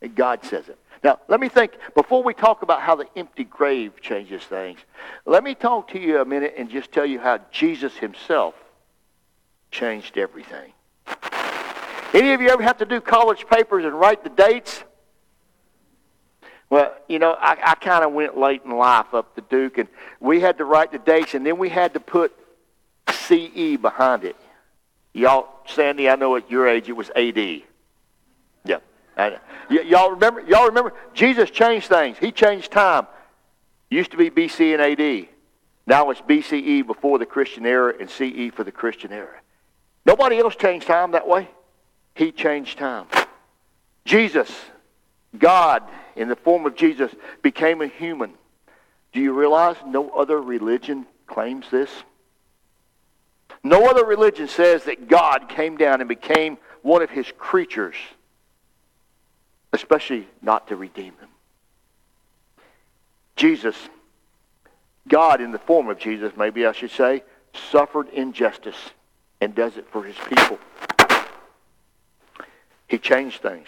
And 0.02 0.16
God 0.16 0.44
says 0.44 0.68
it. 0.70 0.78
Now, 1.04 1.20
let 1.28 1.40
me 1.40 1.50
think, 1.50 1.74
before 1.94 2.24
we 2.24 2.34
talk 2.34 2.62
about 2.62 2.82
how 2.82 2.96
the 2.96 3.08
empty 3.16 3.44
grave 3.44 4.02
changes 4.02 4.44
things, 4.44 4.80
let 5.26 5.44
me 5.44 5.56
talk 5.56 5.90
to 5.90 6.00
you 6.00 6.22
a 6.22 6.26
minute 6.26 6.56
and 6.58 6.70
just 6.70 6.92
tell 6.92 7.06
you 7.06 7.20
how 7.20 7.40
Jesus 7.52 7.96
himself 7.98 8.56
changed 9.72 10.18
everything. 10.18 10.72
Any 12.14 12.34
of 12.34 12.42
you 12.42 12.50
ever 12.50 12.64
have 12.64 12.78
to 12.78 12.86
do 12.86 13.02
college 13.02 13.46
papers 13.48 13.84
and 13.84 13.94
write 14.00 14.24
the 14.24 14.30
dates? 14.30 14.84
Well, 16.70 16.96
you 17.08 17.20
know, 17.20 17.36
I, 17.40 17.58
I 17.62 17.76
kind 17.76 18.04
of 18.04 18.14
went 18.14 18.38
late 18.38 18.62
in 18.66 18.72
life 18.72 19.14
up 19.14 19.36
to 19.36 19.42
Duke, 19.42 19.78
and 19.78 19.90
we 20.20 20.40
had 20.40 20.58
to 20.58 20.66
write 20.66 20.92
the 20.92 21.00
dates, 21.00 21.34
and 21.34 21.46
then 21.46 21.58
we 21.58 21.70
had 21.70 21.94
to 21.94 22.00
put 22.00 22.34
CE 23.10 23.78
behind 23.80 24.24
it. 24.24 24.36
Y'all, 25.16 25.48
Sandy, 25.66 26.10
I 26.10 26.18
know 26.18 26.36
at 26.36 26.52
your 26.52 26.68
age 26.68 26.90
it 26.90 26.92
was 26.92 27.10
AD. 27.16 27.38
Yeah. 28.66 28.80
y- 29.18 29.40
y'all 29.70 30.12
remember? 30.12 30.42
Y'all 30.42 30.68
remember? 30.68 30.94
Jesus 31.14 31.50
changed 31.50 31.88
things. 31.88 32.18
He 32.18 32.34
changed 32.34 32.70
time. 32.70 33.08
Used 33.90 34.12
to 34.12 34.18
be 34.18 34.30
BC 34.30 34.74
and 34.74 34.82
AD. 34.82 35.30
Now 35.88 36.10
it's 36.10 36.20
BCE 36.20 36.86
before 36.86 37.18
the 37.18 37.26
Christian 37.26 37.66
era 37.66 37.94
and 37.98 38.10
CE 38.10 38.54
for 38.54 38.66
the 38.66 38.74
Christian 38.74 39.14
era. 39.14 39.40
Nobody 40.06 40.38
else 40.38 40.58
changed 40.58 40.86
time 40.86 41.12
that 41.12 41.26
way. 41.26 41.48
He 42.14 42.34
changed 42.34 42.78
time. 42.78 43.06
Jesus, 44.04 44.52
God, 45.40 45.82
in 46.18 46.28
the 46.28 46.36
form 46.36 46.66
of 46.66 46.76
Jesus, 46.76 47.10
became 47.42 47.82
a 47.82 47.88
human. 47.88 48.34
Do 49.14 49.22
you 49.22 49.32
realize 49.32 49.78
no 49.86 50.10
other 50.10 50.42
religion 50.42 51.06
claims 51.26 51.68
this? 51.72 51.90
No 53.64 53.88
other 53.88 54.06
religion 54.06 54.48
says 54.48 54.84
that 54.84 55.08
God 55.08 55.50
came 55.50 55.78
down 55.78 56.02
and 56.02 56.08
became 56.08 56.58
one 56.82 57.02
of 57.02 57.10
his 57.10 57.32
creatures, 57.38 57.96
especially 59.74 60.28
not 60.42 60.68
to 60.68 60.76
redeem 60.76 61.14
them. 61.20 61.30
Jesus, 63.36 63.76
God 65.08 65.42
in 65.42 65.52
the 65.52 65.60
form 65.60 65.90
of 65.90 65.98
Jesus, 65.98 66.34
maybe 66.38 66.66
I 66.66 66.72
should 66.72 66.92
say, 66.92 67.24
suffered 67.72 68.10
injustice 68.10 68.92
and 69.42 69.56
does 69.56 69.78
it 69.78 69.88
for 69.90 70.04
his 70.04 70.16
people. 70.30 70.60
He 72.88 72.98
changed 72.98 73.42
things. 73.42 73.68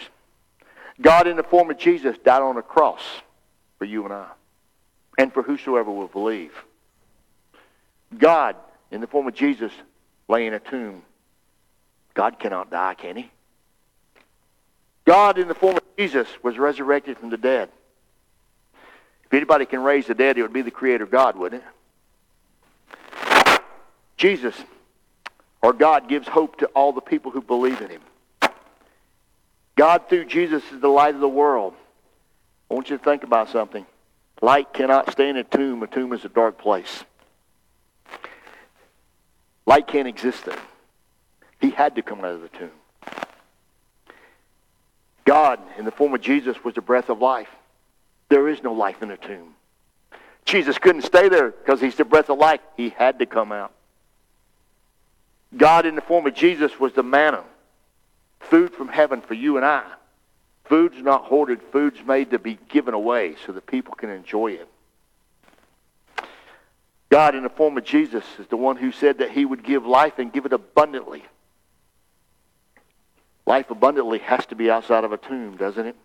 God, 1.00 1.26
in 1.26 1.36
the 1.36 1.42
form 1.42 1.70
of 1.70 1.78
Jesus, 1.78 2.16
died 2.24 2.42
on 2.42 2.56
a 2.56 2.62
cross 2.62 3.02
for 3.78 3.84
you 3.84 4.04
and 4.04 4.12
I, 4.12 4.28
and 5.16 5.32
for 5.32 5.42
whosoever 5.42 5.90
will 5.90 6.08
believe. 6.08 6.52
God, 8.16 8.56
in 8.90 9.00
the 9.00 9.06
form 9.06 9.28
of 9.28 9.34
Jesus, 9.34 9.72
lay 10.28 10.46
in 10.46 10.54
a 10.54 10.60
tomb. 10.60 11.02
God 12.14 12.38
cannot 12.38 12.70
die, 12.70 12.94
can 12.94 13.16
he? 13.16 13.30
God, 15.04 15.38
in 15.38 15.48
the 15.48 15.54
form 15.54 15.76
of 15.76 15.82
Jesus, 15.96 16.28
was 16.42 16.58
resurrected 16.58 17.18
from 17.18 17.30
the 17.30 17.36
dead. 17.36 17.70
If 19.24 19.34
anybody 19.34 19.66
can 19.66 19.82
raise 19.82 20.06
the 20.06 20.14
dead, 20.14 20.38
it 20.38 20.42
would 20.42 20.52
be 20.52 20.62
the 20.62 20.70
Creator 20.70 21.06
God, 21.06 21.36
wouldn't 21.36 21.62
it? 21.62 23.60
Jesus, 24.16 24.56
or 25.62 25.72
God, 25.72 26.08
gives 26.08 26.26
hope 26.26 26.58
to 26.58 26.66
all 26.68 26.92
the 26.92 27.00
people 27.00 27.30
who 27.30 27.40
believe 27.40 27.80
in 27.80 27.90
him. 27.90 28.00
God, 29.76 30.08
through 30.08 30.24
Jesus, 30.24 30.62
is 30.72 30.80
the 30.80 30.88
light 30.88 31.14
of 31.14 31.20
the 31.20 31.28
world. 31.28 31.74
I 32.70 32.74
want 32.74 32.90
you 32.90 32.98
to 32.98 33.04
think 33.04 33.22
about 33.22 33.48
something. 33.48 33.86
Light 34.42 34.72
cannot 34.72 35.12
stay 35.12 35.28
in 35.28 35.36
a 35.36 35.44
tomb. 35.44 35.82
A 35.82 35.86
tomb 35.86 36.12
is 36.12 36.24
a 36.24 36.28
dark 36.28 36.58
place. 36.58 37.04
Light 39.68 39.86
can't 39.86 40.08
exist 40.08 40.46
there. 40.46 40.58
He 41.60 41.68
had 41.68 41.96
to 41.96 42.02
come 42.02 42.20
out 42.20 42.32
of 42.32 42.40
the 42.40 42.48
tomb. 42.48 42.70
God, 45.26 45.60
in 45.76 45.84
the 45.84 45.90
form 45.90 46.14
of 46.14 46.22
Jesus, 46.22 46.64
was 46.64 46.74
the 46.74 46.80
breath 46.80 47.10
of 47.10 47.20
life. 47.20 47.50
There 48.30 48.48
is 48.48 48.62
no 48.62 48.72
life 48.72 49.02
in 49.02 49.10
a 49.10 49.18
tomb. 49.18 49.54
Jesus 50.46 50.78
couldn't 50.78 51.02
stay 51.02 51.28
there 51.28 51.50
because 51.50 51.82
he's 51.82 51.96
the 51.96 52.06
breath 52.06 52.30
of 52.30 52.38
life. 52.38 52.60
He 52.78 52.88
had 52.88 53.18
to 53.18 53.26
come 53.26 53.52
out. 53.52 53.72
God, 55.54 55.84
in 55.84 55.96
the 55.96 56.00
form 56.00 56.26
of 56.26 56.32
Jesus, 56.32 56.80
was 56.80 56.94
the 56.94 57.02
manna, 57.02 57.44
food 58.40 58.72
from 58.72 58.88
heaven 58.88 59.20
for 59.20 59.34
you 59.34 59.58
and 59.58 59.66
I. 59.66 59.84
Food's 60.64 61.02
not 61.02 61.24
hoarded, 61.24 61.60
food's 61.72 62.02
made 62.06 62.30
to 62.30 62.38
be 62.38 62.58
given 62.70 62.94
away 62.94 63.36
so 63.44 63.52
that 63.52 63.66
people 63.66 63.92
can 63.92 64.08
enjoy 64.08 64.52
it. 64.52 64.68
God, 67.10 67.34
in 67.34 67.42
the 67.42 67.48
form 67.48 67.78
of 67.78 67.84
Jesus, 67.84 68.24
is 68.38 68.46
the 68.48 68.56
one 68.56 68.76
who 68.76 68.92
said 68.92 69.18
that 69.18 69.30
he 69.30 69.44
would 69.44 69.64
give 69.64 69.86
life 69.86 70.18
and 70.18 70.32
give 70.32 70.44
it 70.44 70.52
abundantly. 70.52 71.24
Life 73.46 73.70
abundantly 73.70 74.18
has 74.18 74.44
to 74.46 74.54
be 74.54 74.70
outside 74.70 75.04
of 75.04 75.12
a 75.12 75.16
tomb, 75.16 75.56
doesn't 75.56 75.86
it? 75.86 75.96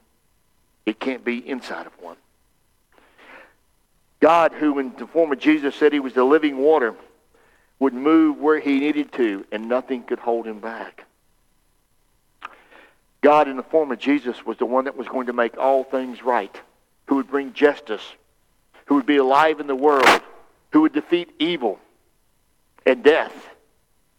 It 0.85 0.99
can't 0.99 1.25
be 1.25 1.37
inside 1.47 1.87
of 1.87 1.93
one. 2.01 2.15
God, 4.21 4.53
who 4.53 4.79
in 4.79 4.93
the 4.97 5.07
form 5.07 5.33
of 5.33 5.39
Jesus 5.39 5.75
said 5.75 5.91
he 5.91 5.99
was 5.99 6.13
the 6.13 6.23
living 6.23 6.57
water, 6.57 6.95
would 7.79 7.93
move 7.93 8.39
where 8.39 8.61
he 8.61 8.79
needed 8.79 9.11
to, 9.13 9.45
and 9.51 9.67
nothing 9.67 10.03
could 10.03 10.19
hold 10.19 10.47
him 10.47 10.59
back. 10.59 11.03
God, 13.19 13.49
in 13.49 13.57
the 13.57 13.63
form 13.63 13.91
of 13.91 13.99
Jesus, 13.99 14.45
was 14.45 14.57
the 14.57 14.65
one 14.65 14.85
that 14.85 14.95
was 14.95 15.09
going 15.09 15.27
to 15.27 15.33
make 15.33 15.57
all 15.57 15.83
things 15.83 16.23
right, 16.23 16.55
who 17.07 17.15
would 17.15 17.29
bring 17.29 17.51
justice, 17.51 18.03
who 18.85 18.95
would 18.95 19.05
be 19.05 19.17
alive 19.17 19.59
in 19.59 19.67
the 19.67 19.75
world, 19.75 20.21
who 20.73 20.81
would 20.81 20.91
defeat 20.93 21.29
evil 21.39 21.79
and 22.85 23.03
death, 23.03 23.33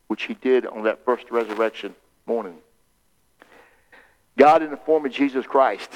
which 0.06 0.22
he 0.22 0.34
did 0.34 0.64
on 0.64 0.84
that 0.84 1.04
first 1.04 1.30
resurrection 1.30 1.94
morning. 2.26 2.56
God, 4.38 4.62
in 4.62 4.70
the 4.70 4.76
form 4.76 5.04
of 5.04 5.12
Jesus 5.12 5.46
Christ, 5.46 5.90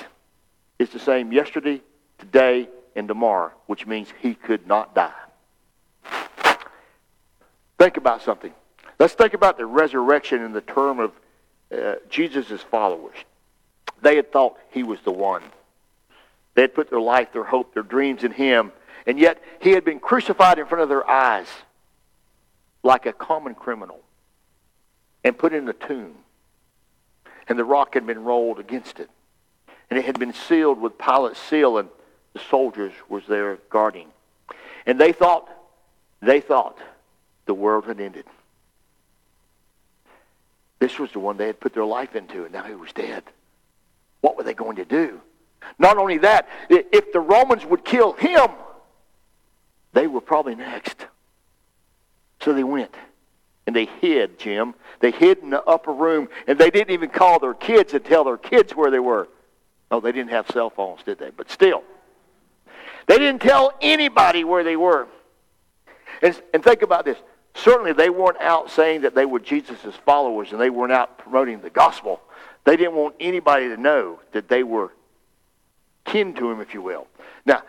is 0.79 0.91
the 0.91 0.99
same 0.99 1.33
yesterday, 1.33 1.81
today, 2.19 2.69
and 2.97 3.07
tomorrow, 3.07 3.53
which 3.67 3.87
means 3.87 4.09
he 4.21 4.35
could 4.35 4.67
not 4.67 4.95
die. 4.95 5.13
Think 7.79 7.97
about 7.97 8.23
something. 8.23 8.53
Let's 8.99 9.15
think 9.15 9.35
about 9.35 9.57
the 9.57 9.67
resurrection 9.67 10.43
in 10.43 10.53
the 10.53 10.61
term 10.61 10.99
of 10.99 11.13
uh, 11.73 11.95
Jesus' 12.11 12.63
followers. 12.63 13.15
They 14.03 14.17
had 14.17 14.33
thought 14.33 14.59
he 14.73 14.83
was 14.83 14.99
the 15.05 15.13
one. 15.13 15.43
They 16.55 16.63
had 16.63 16.75
put 16.75 16.91
their 16.91 17.01
life, 17.01 17.33
their 17.33 17.45
hope, 17.45 17.75
their 17.75 17.85
dreams 17.85 18.25
in 18.25 18.33
him, 18.33 18.73
and 19.09 19.19
yet 19.19 19.43
he 19.59 19.71
had 19.71 19.87
been 19.87 19.99
crucified 19.99 20.59
in 20.59 20.67
front 20.67 20.83
of 20.83 20.91
their 20.91 21.09
eyes 21.09 21.49
like 22.83 23.07
a 23.07 23.13
common 23.13 23.55
criminal 23.55 24.01
and 25.25 25.37
put 25.37 25.55
in 25.55 25.67
a 25.67 25.73
tomb. 25.73 26.15
And 27.49 27.59
the 27.59 27.65
rock 27.65 27.95
had 27.95 28.07
been 28.07 28.23
rolled 28.23 28.61
against 28.61 29.01
it. 29.01 29.09
And 29.89 29.99
it 29.99 30.05
had 30.05 30.19
been 30.19 30.35
sealed 30.35 30.79
with 30.79 30.99
Pilate's 30.99 31.41
seal, 31.41 31.79
and 31.79 31.89
the 32.35 32.41
soldiers 32.51 32.93
was 33.09 33.27
there 33.27 33.57
guarding. 33.71 34.09
And 34.85 35.01
they 35.01 35.13
thought, 35.13 35.49
they 36.21 36.43
thought 36.43 36.77
the 37.47 37.55
world 37.55 37.87
had 37.87 38.01
ended. 38.01 38.27
This 40.81 40.99
was 40.99 41.11
the 41.13 41.19
one 41.19 41.39
they 41.39 41.47
had 41.47 41.59
put 41.59 41.73
their 41.73 41.87
life 41.87 42.15
into, 42.15 42.45
and 42.45 42.53
now 42.53 42.65
he 42.65 42.75
was 42.75 42.93
dead. 42.93 43.23
What 44.21 44.37
were 44.37 44.43
they 44.43 44.53
going 44.53 44.77
to 44.77 44.85
do? 44.85 45.23
Not 45.79 45.97
only 45.97 46.19
that, 46.19 46.47
if 46.69 47.11
the 47.15 47.21
Romans 47.21 47.65
would 47.65 47.87
kill 47.87 48.13
him, 48.13 48.51
they 49.99 50.07
were 50.07 50.21
probably 50.21 50.55
next. 50.55 51.07
So 52.41 52.53
they 52.53 52.63
went. 52.63 52.95
And 53.67 53.75
they 53.75 53.87
hid, 53.87 54.39
Jim. 54.39 54.75
They 55.01 55.11
hid 55.11 55.39
in 55.39 55.51
the 55.51 55.63
upper 55.65 55.93
room, 55.93 56.29
and 56.47 56.57
they 56.57 56.71
didn't 56.71 56.93
even 56.93 57.11
call 57.11 57.41
their 57.41 57.53
kids 57.53 57.95
and 57.95 58.05
tell 58.05 58.23
their 58.23 58.37
kids 58.37 58.77
where 58.77 58.93
they 58.93 59.01
were. 59.01 59.27
Oh, 59.91 59.99
they 59.99 60.13
didn't 60.13 60.31
have 60.31 60.47
cell 60.53 60.71
phones, 60.71 61.03
did 61.03 61.19
they? 61.19 61.31
But 61.31 61.51
still. 61.51 61.83
They 63.09 63.19
didn't 63.19 63.43
tell 63.43 63.75
anybody 63.81 64.45
where 64.45 64.63
they 64.63 64.77
were. 64.77 65.09
And, 66.23 66.41
and 66.55 66.63
think 66.63 66.83
about 66.83 67.05
this. 67.05 67.19
Certainly, 67.57 67.95
they 67.95 68.09
weren't 68.09 68.41
out 68.41 68.71
saying 68.71 69.01
that 69.01 69.17
they 69.17 69.27
were 69.27 69.41
Jesus' 69.41 69.97
followers 70.07 70.53
and 70.53 70.61
they 70.61 70.71
weren't 70.71 70.93
out 70.93 71.19
promoting 71.19 71.61
the 71.61 71.71
gospel. 71.71 72.21
They 72.65 72.77
didn't 72.77 72.95
want 72.95 73.17
anybody 73.19 73.69
to 73.69 73.77
know 73.77 74.21
that 74.31 74.49
they 74.49 74.63
were 74.63 74.93
kin 76.05 76.35
to 76.35 76.53
him, 76.53 76.61
if 76.61 76.73
you 76.73 76.83
will. 76.83 77.09
Now, 77.45 77.63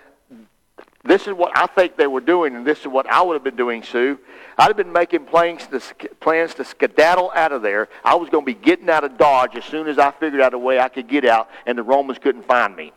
this 1.09 1.25
is 1.25 1.33
what 1.33 1.57
I 1.57 1.65
think 1.65 1.97
they 1.97 2.05
were 2.05 2.21
doing, 2.21 2.55
and 2.55 2.63
this 2.63 2.81
is 2.81 2.87
what 2.87 3.09
I 3.09 3.23
would 3.23 3.33
have 3.33 3.43
been 3.43 3.55
doing, 3.55 3.81
Sue. 3.81 4.19
I'd 4.59 4.67
have 4.67 4.77
been 4.77 4.91
making 4.91 5.25
plans 5.25 5.65
to, 5.67 5.79
plans 6.19 6.53
to 6.55 6.63
skedaddle 6.63 7.31
out 7.33 7.51
of 7.51 7.63
there. 7.63 7.89
I 8.05 8.13
was 8.13 8.29
going 8.29 8.45
to 8.45 8.45
be 8.45 8.53
getting 8.53 8.91
out 8.91 9.03
of 9.03 9.17
Dodge 9.17 9.55
as 9.55 9.65
soon 9.65 9.87
as 9.87 9.97
I 9.97 10.11
figured 10.11 10.39
out 10.39 10.53
a 10.53 10.59
way 10.59 10.79
I 10.79 10.87
could 10.87 11.07
get 11.07 11.25
out, 11.25 11.49
and 11.65 11.75
the 11.75 11.81
Romans 11.81 12.19
couldn't 12.19 12.43
find 12.43 12.75
me. 12.75 12.93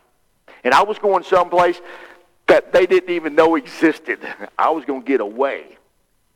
And 0.63 0.75
I 0.75 0.83
was 0.83 0.99
going 0.99 1.23
someplace 1.23 1.81
that 2.45 2.71
they 2.71 2.85
didn't 2.85 3.09
even 3.09 3.33
know 3.33 3.55
existed. 3.55 4.19
I 4.59 4.69
was 4.69 4.85
going 4.85 5.01
to 5.01 5.07
get 5.07 5.19
away. 5.19 5.65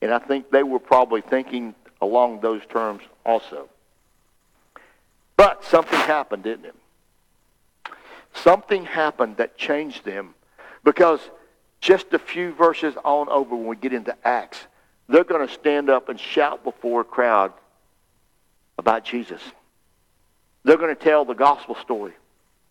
And 0.01 0.11
I 0.11 0.17
think 0.17 0.49
they 0.49 0.63
were 0.63 0.79
probably 0.79 1.21
thinking 1.21 1.75
along 2.01 2.41
those 2.41 2.65
terms 2.69 3.03
also. 3.23 3.69
But 5.35 5.63
something 5.63 5.99
happened, 5.99 6.43
didn't 6.43 6.65
it? 6.65 6.75
Something 8.33 8.85
happened 8.85 9.37
that 9.37 9.57
changed 9.57 10.05
them 10.05 10.33
because 10.83 11.19
just 11.81 12.13
a 12.13 12.19
few 12.19 12.53
verses 12.53 12.95
on 13.03 13.29
over 13.29 13.55
when 13.55 13.67
we 13.67 13.75
get 13.75 13.93
into 13.93 14.15
Acts, 14.25 14.59
they're 15.07 15.23
going 15.23 15.47
to 15.47 15.53
stand 15.53 15.89
up 15.89 16.09
and 16.09 16.19
shout 16.19 16.63
before 16.63 17.01
a 17.01 17.05
crowd 17.05 17.53
about 18.77 19.03
Jesus. 19.05 19.41
They're 20.63 20.77
going 20.77 20.95
to 20.95 21.01
tell 21.01 21.23
the 21.23 21.33
gospel 21.33 21.75
story. 21.75 22.13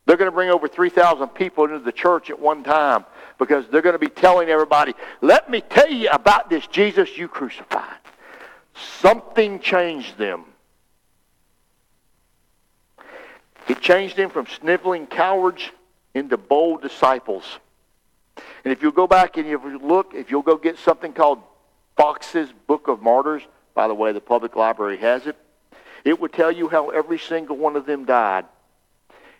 They're 0.05 0.16
going 0.16 0.31
to 0.31 0.35
bring 0.35 0.51
over 0.51 0.69
3,000 0.69 1.29
people 1.29 1.64
into 1.64 1.81
the 1.81 1.92
church 1.92 2.31
at 2.31 2.38
one 2.38 2.62
time 2.62 3.05
because 3.38 3.66
they're 3.69 3.83
going 3.83 3.95
to 3.95 3.99
be 3.99 4.09
telling 4.09 4.49
everybody, 4.49 4.95
let 5.21 5.51
me 5.51 5.61
tell 5.61 5.90
you 5.90 6.09
about 6.11 6.49
this 6.49 6.66
Jesus 6.69 7.16
you 7.16 7.27
crucified. 7.27 7.97
Something 9.01 9.59
changed 9.59 10.16
them. 10.16 10.45
It 13.69 13.81
changed 13.81 14.16
them 14.16 14.31
from 14.31 14.47
sniveling 14.47 15.07
cowards 15.07 15.71
into 16.14 16.37
bold 16.37 16.83
disciples. 16.83 17.45
And 18.66 18.72
if 18.72 18.83
you'll 18.83 18.90
go 18.90 19.07
back 19.07 19.37
and 19.37 19.46
you 19.46 19.79
look, 19.81 20.12
if 20.12 20.29
you'll 20.29 20.42
go 20.42 20.57
get 20.57 20.76
something 20.76 21.12
called 21.12 21.40
Fox's 21.96 22.52
Book 22.66 22.88
of 22.88 23.00
Martyrs, 23.00 23.42
by 23.74 23.87
the 23.87 23.94
way, 23.94 24.11
the 24.11 24.20
public 24.20 24.57
library 24.57 24.96
has 24.96 25.29
it, 25.29 25.37
it 26.05 26.18
would 26.18 26.33
tell 26.33 26.50
you 26.50 26.68
how 26.68 26.88
every 26.88 27.20
single 27.20 27.57
one 27.57 27.76
of 27.76 27.87
them 27.87 28.07
died. 28.07 28.44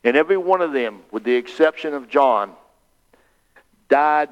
And 0.04 0.16
every 0.16 0.36
one 0.36 0.60
of 0.60 0.72
them, 0.72 1.00
with 1.10 1.24
the 1.24 1.34
exception 1.34 1.92
of 1.92 2.08
John, 2.08 2.52
died 3.88 4.28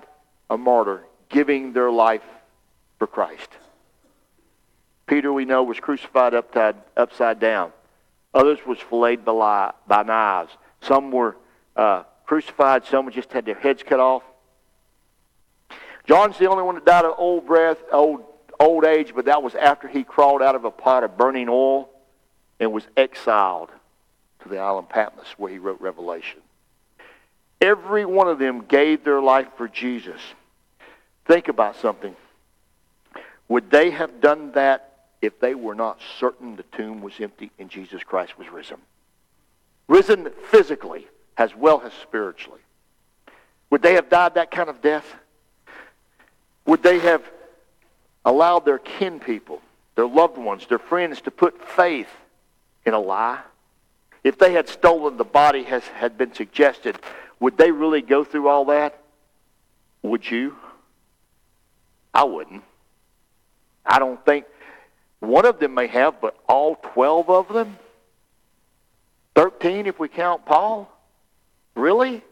a 0.49 0.57
martyr, 0.57 1.03
giving 1.29 1.73
their 1.73 1.91
life 1.91 2.23
for 3.01 3.09
Christ. 3.09 3.49
Peter, 5.09 5.33
we 5.33 5.45
know, 5.45 5.65
was 5.65 5.81
crucified 5.81 6.35
upside, 6.35 6.77
upside 6.97 7.41
down. 7.41 7.73
Others 8.33 8.61
was 8.65 8.79
filleted 8.79 9.25
by, 9.25 9.73
by 9.89 10.05
knives. 10.05 10.53
Some 10.83 11.11
were 11.11 11.37
uh, 11.75 12.05
crucified. 12.27 12.85
Some 12.87 13.11
just 13.11 13.33
had 13.33 13.45
their 13.45 13.57
heads 13.57 13.83
cut 13.83 13.99
off. 13.99 14.23
John's 16.07 16.39
the 16.39 16.49
only 16.49 16.63
one 16.63 16.75
that 16.75 16.85
died 16.85 17.05
of 17.05 17.15
old 17.19 17.47
breath, 17.47 17.79
old, 17.91 18.25
old 18.61 18.85
age, 18.85 19.13
but 19.15 19.25
that 19.25 19.43
was 19.43 19.55
after 19.55 19.89
he 19.89 20.05
crawled 20.05 20.43
out 20.43 20.55
of 20.55 20.65
a 20.65 20.71
pot 20.71 21.05
of 21.05 21.17
burning 21.17 21.49
oil 21.49 21.89
and 22.61 22.73
was 22.73 22.87
exiled 22.97 23.71
to 24.43 24.49
the 24.49 24.59
island 24.59 24.89
Patmos 24.89 25.27
where 25.39 25.51
he 25.51 25.59
wrote 25.59 25.81
Revelation. 25.81 26.41
Every 27.61 28.05
one 28.05 28.29
of 28.29 28.39
them 28.39 28.67
gave 28.67 29.05
their 29.05 29.21
life 29.21 29.49
for 29.57 29.69
Jesus. 29.69 30.21
Think 31.27 31.49
about 31.49 31.77
something. 31.77 32.15
Would 33.49 33.71
they 33.71 33.91
have 33.91 34.21
done 34.21 34.53
that 34.53 35.07
if 35.23 35.41
they 35.41 35.55
were 35.55 35.75
not 35.75 35.99
certain 36.19 36.57
the 36.57 36.65
tomb 36.65 37.01
was 37.01 37.15
empty 37.21 37.51
and 37.59 37.71
Jesus 37.71 38.03
Christ 38.03 38.39
was 38.39 38.51
risen? 38.51 38.77
Risen 39.89 40.31
physically 40.51 41.07
as 41.37 41.55
well 41.55 41.83
as 41.85 41.93
spiritually. 42.03 42.61
Would 43.71 43.83
they 43.83 43.95
have 43.95 44.09
died 44.09 44.35
that 44.35 44.51
kind 44.51 44.69
of 44.69 44.83
death? 44.83 45.15
Would 46.67 46.83
they 46.83 46.99
have 47.01 47.23
allowed 48.25 48.65
their 48.65 48.79
kin 48.79 49.21
people, 49.21 49.61
their 49.97 50.07
loved 50.07 50.39
ones, 50.39 50.67
their 50.67 50.79
friends 50.79 51.21
to 51.23 51.31
put 51.31 51.67
faith 51.69 52.09
in 52.85 52.95
a 52.95 53.01
lie? 53.01 53.41
If 54.23 54.39
they 54.39 54.53
had 54.53 54.69
stolen 54.69 55.17
the 55.19 55.25
body 55.25 55.67
as 55.67 55.85
had 55.89 56.17
been 56.17 56.33
suggested, 56.33 56.99
would 57.41 57.59
they 57.59 57.71
really 57.71 58.01
go 58.01 58.25
through 58.25 58.49
all 58.49 58.65
that? 58.67 58.99
Would 60.03 60.31
you? 60.31 60.57
I 62.15 62.25
wouldn't. 62.25 62.63
I 63.85 63.99
don't 63.99 64.25
think 64.25 64.47
one 65.21 65.45
of 65.45 65.59
them 65.59 65.75
may 65.75 65.87
have, 65.89 66.21
but 66.21 66.37
all 66.49 66.77
12 66.77 67.29
of 67.29 67.49
them? 67.49 67.77
13 69.35 69.87
if 69.87 69.99
we 69.99 70.09
count 70.09 70.47
Paul? 70.47 70.91
Really? 71.75 72.23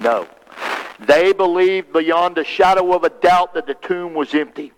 No. 0.00 0.26
They 1.06 1.32
believed 1.32 1.92
beyond 1.92 2.38
a 2.38 2.44
shadow 2.44 2.94
of 2.94 3.04
a 3.04 3.10
doubt 3.10 3.54
that 3.54 3.66
the 3.66 3.74
tomb 3.74 4.14
was 4.14 4.34
empty. 4.34 4.72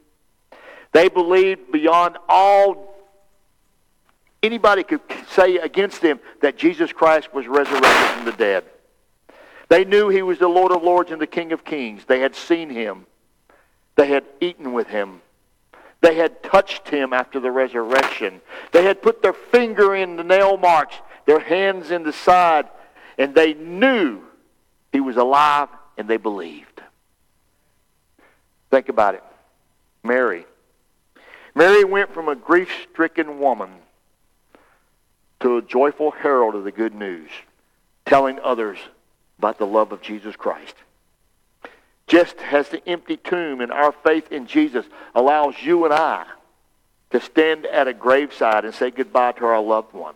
They 0.93 1.09
believed 1.09 1.73
beyond 1.73 2.19
all 2.29 2.95
anybody 4.43 4.85
could 4.85 5.01
say 5.29 5.57
against 5.57 6.01
them 6.01 6.21
that 6.41 6.57
Jesus 6.57 6.93
Christ 6.93 7.35
was 7.35 7.47
resurrected 7.47 8.15
from 8.15 8.25
the 8.25 8.33
dead. 8.33 8.65
They 9.69 9.85
knew 9.85 10.09
he 10.09 10.23
was 10.23 10.39
the 10.39 10.49
Lord 10.49 10.73
of 10.73 10.83
Lords 10.83 11.11
and 11.11 11.21
the 11.21 11.27
King 11.27 11.53
of 11.53 11.65
Kings. 11.65 12.05
They 12.05 12.21
had 12.21 12.37
seen 12.37 12.71
him. 12.71 13.07
They 13.97 14.07
had 14.07 14.25
eaten 14.41 14.73
with 14.73 14.89
him. 14.89 15.21
They 16.01 16.17
had 16.17 16.43
touched 16.43 16.89
him 16.89 17.13
after 17.13 17.41
the 17.41 17.51
resurrection. 17.51 18.41
They 18.73 18.85
had 18.85 19.03
put 19.03 19.23
their 19.23 19.33
finger 19.33 19.95
in 19.95 20.17
the 20.17 20.25
nail 20.25 20.59
marks, 20.59 20.97
their 21.27 21.41
hands 21.41 21.91
in 21.91 22.03
the 22.03 22.13
side, 22.13 22.69
and 23.17 23.35
they 23.35 23.55
knew 23.55 24.21
he 24.93 25.01
was 25.01 25.17
alive 25.17 25.69
and 25.97 26.09
they 26.09 26.17
believed. 26.17 26.83
Think 28.71 28.89
about 28.89 29.15
it. 29.15 29.23
Mary. 30.03 30.47
Mary 31.55 31.85
went 31.85 32.13
from 32.13 32.29
a 32.29 32.35
grief 32.35 32.69
stricken 32.91 33.39
woman 33.39 33.71
to 35.41 35.57
a 35.57 35.63
joyful 35.63 36.11
herald 36.11 36.55
of 36.55 36.65
the 36.65 36.73
good 36.73 36.95
news, 36.95 37.31
telling 38.07 38.41
others 38.41 38.79
about 39.39 39.59
the 39.59 39.67
love 39.67 39.93
of 39.93 40.03
Jesus 40.03 40.37
Christ. 40.37 40.75
Just 42.07 42.37
as 42.39 42.69
the 42.69 42.87
empty 42.89 43.17
tomb 43.17 43.61
and 43.61 43.73
our 43.73 43.93
faith 43.93 44.31
in 44.33 44.47
Jesus 44.47 44.85
allows 45.15 45.55
you 45.63 45.85
and 45.85 45.95
I 45.95 46.27
to 47.11 47.21
stand 47.21 47.67
at 47.67 47.89
a 47.89 47.95
graveside 47.95 48.65
and 48.65 48.75
say 48.75 48.91
goodbye 48.91 49.33
to 49.33 49.45
our 49.47 49.61
loved 49.61 49.93
one. 49.95 50.15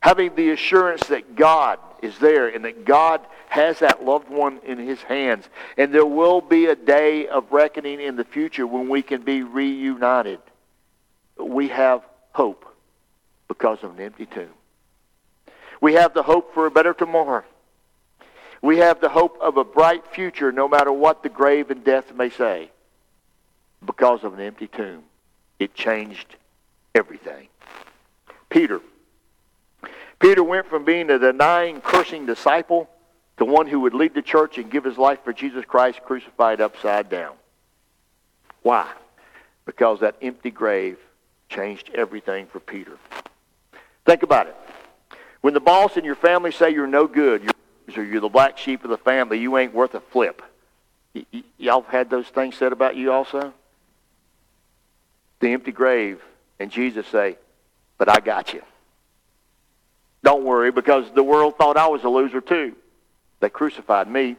Having 0.00 0.34
the 0.34 0.50
assurance 0.50 1.06
that 1.06 1.36
God 1.36 1.78
is 2.02 2.18
there 2.18 2.48
and 2.48 2.64
that 2.64 2.84
God 2.84 3.20
has 3.48 3.78
that 3.80 4.04
loved 4.04 4.28
one 4.28 4.60
in 4.64 4.78
his 4.78 5.00
hands. 5.02 5.48
And 5.76 5.92
there 5.92 6.06
will 6.06 6.40
be 6.40 6.66
a 6.66 6.76
day 6.76 7.26
of 7.26 7.50
reckoning 7.50 8.00
in 8.00 8.16
the 8.16 8.24
future 8.24 8.66
when 8.66 8.88
we 8.88 9.02
can 9.02 9.22
be 9.22 9.42
reunited. 9.42 10.40
We 11.38 11.68
have 11.68 12.02
hope 12.32 12.64
because 13.48 13.82
of 13.82 13.96
an 13.98 14.00
empty 14.04 14.26
tomb. 14.26 14.50
We 15.80 15.94
have 15.94 16.14
the 16.14 16.22
hope 16.22 16.54
for 16.54 16.66
a 16.66 16.70
better 16.70 16.92
tomorrow. 16.92 17.44
We 18.60 18.78
have 18.78 19.00
the 19.00 19.08
hope 19.08 19.38
of 19.40 19.56
a 19.56 19.64
bright 19.64 20.04
future 20.12 20.50
no 20.50 20.68
matter 20.68 20.92
what 20.92 21.22
the 21.22 21.28
grave 21.28 21.70
and 21.70 21.84
death 21.84 22.12
may 22.14 22.30
say 22.30 22.70
because 23.84 24.24
of 24.24 24.34
an 24.34 24.40
empty 24.40 24.66
tomb. 24.66 25.04
It 25.58 25.74
changed 25.74 26.36
everything. 26.94 27.48
Peter. 28.50 28.80
Peter 30.18 30.42
went 30.42 30.66
from 30.66 30.84
being 30.84 31.10
a 31.10 31.18
denying, 31.18 31.80
cursing 31.80 32.26
disciple 32.26 32.88
to 33.36 33.44
one 33.44 33.66
who 33.66 33.80
would 33.80 33.94
lead 33.94 34.14
the 34.14 34.22
church 34.22 34.58
and 34.58 34.70
give 34.70 34.84
his 34.84 34.98
life 34.98 35.20
for 35.22 35.32
Jesus 35.32 35.64
Christ 35.64 36.00
crucified 36.04 36.60
upside 36.60 37.08
down. 37.08 37.34
Why? 38.62 38.90
Because 39.64 40.00
that 40.00 40.16
empty 40.20 40.50
grave 40.50 40.98
changed 41.48 41.90
everything 41.94 42.46
for 42.46 42.60
Peter. 42.60 42.98
Think 44.04 44.22
about 44.22 44.48
it. 44.48 44.56
When 45.40 45.54
the 45.54 45.60
boss 45.60 45.96
and 45.96 46.04
your 46.04 46.16
family 46.16 46.50
say 46.50 46.70
you're 46.70 46.86
no 46.86 47.06
good, 47.06 47.52
you're, 47.86 48.04
you're 48.04 48.20
the 48.20 48.28
black 48.28 48.58
sheep 48.58 48.82
of 48.82 48.90
the 48.90 48.98
family, 48.98 49.38
you 49.38 49.56
ain't 49.56 49.72
worth 49.72 49.94
a 49.94 50.00
flip. 50.00 50.42
Y- 51.14 51.26
y- 51.32 51.44
y'all 51.58 51.82
had 51.82 52.10
those 52.10 52.26
things 52.26 52.56
said 52.56 52.72
about 52.72 52.96
you 52.96 53.12
also? 53.12 53.52
The 55.40 55.52
empty 55.52 55.70
grave, 55.70 56.20
and 56.58 56.72
Jesus 56.72 57.06
say, 57.06 57.36
but 57.98 58.08
I 58.08 58.18
got 58.18 58.52
you. 58.52 58.62
Don't 60.22 60.44
worry, 60.44 60.70
because 60.70 61.10
the 61.14 61.22
world 61.22 61.56
thought 61.56 61.76
I 61.76 61.86
was 61.86 62.04
a 62.04 62.08
loser 62.08 62.40
too. 62.40 62.74
They 63.40 63.48
crucified 63.48 64.08
me. 64.08 64.36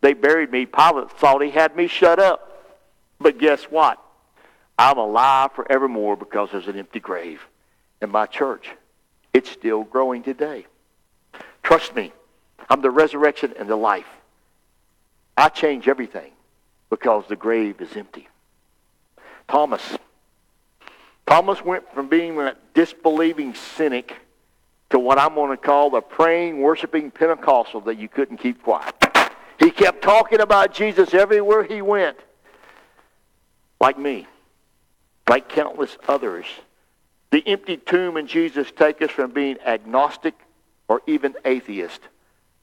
They 0.00 0.14
buried 0.14 0.50
me. 0.50 0.66
Pilate 0.66 1.10
thought 1.12 1.42
he 1.42 1.50
had 1.50 1.76
me 1.76 1.86
shut 1.86 2.18
up. 2.18 2.64
But 3.20 3.38
guess 3.38 3.64
what? 3.64 4.02
I'm 4.78 4.98
alive 4.98 5.52
forevermore 5.52 6.16
because 6.16 6.50
there's 6.50 6.68
an 6.68 6.76
empty 6.78 7.00
grave. 7.00 7.40
in 8.02 8.10
my 8.10 8.26
church, 8.26 8.70
it's 9.32 9.50
still 9.50 9.84
growing 9.84 10.22
today. 10.22 10.66
Trust 11.62 11.94
me, 11.94 12.12
I'm 12.68 12.82
the 12.82 12.90
resurrection 12.90 13.54
and 13.58 13.68
the 13.68 13.76
life. 13.76 14.06
I 15.36 15.48
change 15.48 15.88
everything 15.88 16.32
because 16.90 17.24
the 17.28 17.36
grave 17.36 17.80
is 17.80 17.96
empty. 17.96 18.28
Thomas. 19.48 19.96
Thomas 21.26 21.64
went 21.64 21.90
from 21.94 22.08
being 22.08 22.38
a 22.38 22.54
disbelieving 22.74 23.54
cynic 23.54 24.14
to 24.90 24.98
what 24.98 25.18
I'm 25.18 25.34
going 25.34 25.50
to 25.50 25.56
call 25.56 25.90
the 25.90 26.00
praying, 26.00 26.60
worshiping 26.60 27.10
Pentecostal 27.10 27.80
that 27.82 27.98
you 27.98 28.08
couldn't 28.08 28.38
keep 28.38 28.62
quiet. 28.62 28.94
He 29.58 29.70
kept 29.70 30.02
talking 30.02 30.40
about 30.40 30.72
Jesus 30.74 31.14
everywhere 31.14 31.64
he 31.64 31.82
went, 31.82 32.16
like 33.80 33.98
me, 33.98 34.26
like 35.28 35.48
countless 35.48 35.96
others. 36.06 36.46
The 37.30 37.42
empty 37.46 37.76
tomb 37.76 38.16
and 38.16 38.28
Jesus 38.28 38.70
take 38.76 39.02
us 39.02 39.10
from 39.10 39.32
being 39.32 39.58
agnostic 39.64 40.34
or 40.88 41.02
even 41.06 41.34
atheist 41.44 42.00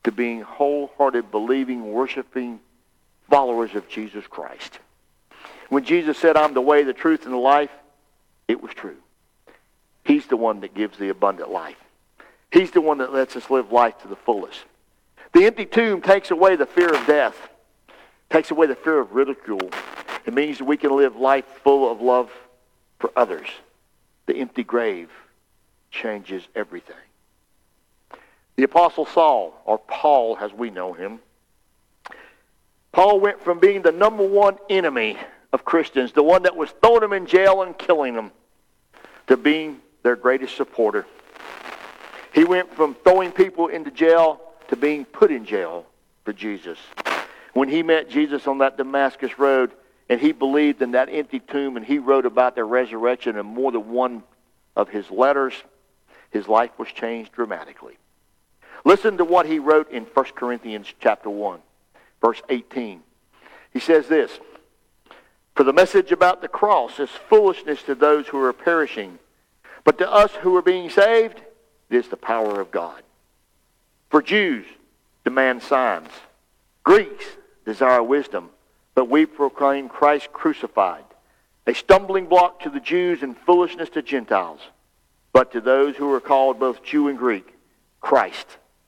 to 0.04 0.12
being 0.12 0.42
wholehearted, 0.42 1.32
believing, 1.32 1.92
worshiping 1.92 2.60
followers 3.30 3.76
of 3.76 3.88
Jesus 3.90 4.26
Christ. 4.28 4.80
When 5.70 5.84
Jesus 5.84 6.18
said, 6.18 6.38
I'm 6.38 6.54
the 6.54 6.62
way, 6.62 6.84
the 6.84 6.94
truth, 6.94 7.26
and 7.26 7.34
the 7.34 7.38
life, 7.38 7.72
it 8.48 8.62
was 8.62 8.74
true. 8.74 8.98
He's 10.04 10.28
the 10.28 10.38
one 10.38 10.62
that 10.62 10.74
gives 10.74 10.98
the 10.98 11.10
abundant 11.10 11.50
life. 11.50 11.83
He's 12.54 12.70
the 12.70 12.82
one 12.82 13.00
that 13.00 13.12
lets 13.12 13.36
us 13.36 13.50
live 13.50 13.72
life 13.72 13.98
to 14.04 14.08
the 14.08 14.16
fullest. 14.16 14.60
The 15.34 15.46
empty 15.46 15.66
tomb 15.66 16.04
takes 16.04 16.30
away 16.30 16.56
the 16.56 16.68
fear 16.68 16.94
of 16.94 17.08
death, 17.08 17.50
takes 18.30 18.52
away 18.52 18.68
the 18.68 18.76
fear 18.76 19.00
of 19.00 19.14
ridicule. 19.14 19.72
It 20.28 20.36
means 20.36 20.60
that 20.60 20.66
we 20.66 20.78
can 20.78 20.96
live 20.96 21.16
life 21.16 21.46
full 21.64 21.92
of 21.92 22.00
love 22.00 22.32
for 23.00 23.12
others. 23.16 23.48
The 24.28 24.36
empty 24.36 24.64
grave 24.64 25.10
changes 25.90 26.44
everything. 26.54 26.96
The 28.56 28.64
Apostle 28.66 29.08
Saul, 29.08 29.60
or 29.66 29.80
Paul 29.80 30.38
as 30.40 30.54
we 30.54 30.70
know 30.70 30.94
him, 30.94 31.22
Paul 32.92 33.20
went 33.20 33.42
from 33.42 33.58
being 33.58 33.82
the 33.82 33.92
number 33.92 34.24
one 34.24 34.60
enemy 34.70 35.18
of 35.52 35.66
Christians, 35.66 36.12
the 36.12 36.22
one 36.22 36.44
that 36.44 36.56
was 36.56 36.70
throwing 36.84 37.02
them 37.02 37.14
in 37.14 37.26
jail 37.26 37.64
and 37.64 37.76
killing 37.76 38.14
them, 38.14 38.32
to 39.26 39.38
being 39.38 39.80
their 40.04 40.16
greatest 40.16 40.56
supporter. 40.56 41.08
He 42.34 42.44
went 42.44 42.74
from 42.74 42.96
throwing 42.96 43.32
people 43.32 43.68
into 43.68 43.92
jail 43.92 44.42
to 44.70 44.76
being 44.76 45.06
put 45.06 45.32
in 45.32 45.46
jail 45.46 45.86
for 46.26 46.34
Jesus. 46.34 46.80
When 47.54 47.70
he 47.70 47.84
met 47.84 48.10
Jesus 48.10 48.48
on 48.48 48.58
that 48.58 48.78
Damascus 48.78 49.38
road, 49.38 49.72
and 50.10 50.20
he 50.20 50.32
believed 50.32 50.82
in 50.82 50.92
that 50.92 51.10
empty 51.10 51.40
tomb, 51.40 51.78
and 51.78 51.86
he 51.86 52.00
wrote 52.00 52.26
about 52.26 52.56
their 52.56 52.66
resurrection 52.66 53.38
in 53.38 53.46
more 53.46 53.72
than 53.72 53.92
one 53.92 54.24
of 54.76 54.90
his 54.90 55.10
letters, 55.12 55.54
his 56.32 56.48
life 56.48 56.72
was 56.78 56.88
changed 56.90 57.32
dramatically. 57.32 57.98
Listen 58.84 59.18
to 59.18 59.26
what 59.26 59.46
he 59.46 59.60
wrote 59.60 59.92
in 59.92 60.04
1 60.04 60.26
Corinthians 60.36 60.92
chapter 61.00 61.30
1, 61.30 61.60
verse 62.20 62.42
18. 62.50 63.02
He 63.72 63.80
says 63.80 64.08
this, 64.08 64.40
For 65.56 65.64
the 65.64 65.72
message 65.72 66.12
about 66.12 66.42
the 66.42 66.48
cross 66.48 67.00
is 67.00 67.10
foolishness 67.10 67.84
to 67.84 67.96
those 67.96 68.28
who 68.28 68.44
are 68.44 68.54
perishing, 68.54 69.20
but 69.84 70.00
to 70.00 70.12
us 70.12 70.32
who 70.34 70.56
are 70.58 70.62
being 70.62 70.90
saved, 70.90 71.42
it 71.90 71.96
is 71.96 72.08
the 72.08 72.18
power 72.18 72.60
of 72.60 72.72
God. 72.72 73.02
For 74.10 74.22
Jews 74.22 74.66
demand 75.24 75.64
signs. 75.64 76.10
Greeks 76.84 77.26
desire 77.66 78.04
wisdom, 78.04 78.50
but 78.96 79.10
we 79.10 79.26
proclaim 79.26 79.90
Christ 79.90 80.34
crucified, 80.34 81.06
a 81.66 81.74
stumbling 81.74 82.28
block 82.28 82.62
to 82.62 82.70
the 82.70 82.80
Jews 82.80 83.24
and 83.24 83.38
foolishness 83.38 83.90
to 83.92 84.02
Gentiles. 84.02 84.60
But 85.32 85.52
to 85.54 85.62
those 85.62 85.96
who 85.96 86.14
are 86.14 86.20
called 86.20 86.60
both 86.60 86.84
Jew 86.84 87.08
and 87.08 87.18
Greek, 87.18 87.56
Christ, 88.02 88.46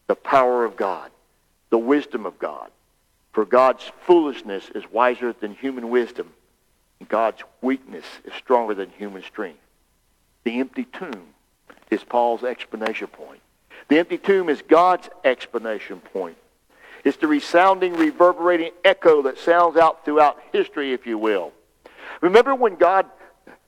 the 0.07 0.15
power 0.15 0.65
of 0.65 0.75
God, 0.75 1.09
the 1.69 1.77
wisdom 1.77 2.25
of 2.25 2.37
God. 2.37 2.69
For 3.31 3.45
God's 3.45 3.91
foolishness 4.05 4.69
is 4.75 4.83
wiser 4.91 5.33
than 5.33 5.55
human 5.55 5.89
wisdom, 5.89 6.31
and 6.99 7.09
God's 7.09 7.41
weakness 7.61 8.05
is 8.23 8.33
stronger 8.33 8.75
than 8.75 8.89
human 8.91 9.23
strength. 9.23 9.59
The 10.43 10.59
empty 10.59 10.85
tomb 10.85 11.27
is 11.91 12.03
Paul's 12.03 12.43
explanation 12.43 13.07
point. 13.07 13.41
The 13.87 13.99
empty 13.99 14.17
tomb 14.17 14.49
is 14.49 14.61
God's 14.61 15.09
explanation 15.23 15.99
point. 15.99 16.37
It's 17.03 17.17
the 17.17 17.27
resounding, 17.27 17.93
reverberating 17.93 18.71
echo 18.83 19.21
that 19.23 19.37
sounds 19.37 19.77
out 19.77 20.03
throughout 20.03 20.41
history, 20.51 20.91
if 20.91 21.05
you 21.05 21.17
will. 21.17 21.51
Remember 22.21 22.55
when 22.55 22.75
God 22.75 23.05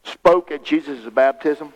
spoke 0.03 0.51
at 0.51 0.63
Jesus' 0.63 1.07
baptism? 1.13 1.73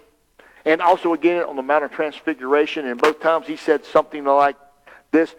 And 0.65 0.81
also 0.81 1.13
again 1.13 1.43
on 1.43 1.55
the 1.55 1.61
Mount 1.61 1.83
of 1.83 1.91
Transfiguration, 1.91 2.85
and 2.85 2.99
both 2.99 3.19
times 3.19 3.47
he 3.47 3.57
said 3.57 3.85
something 3.85 4.23
like 4.23 4.55
this, 5.11 5.35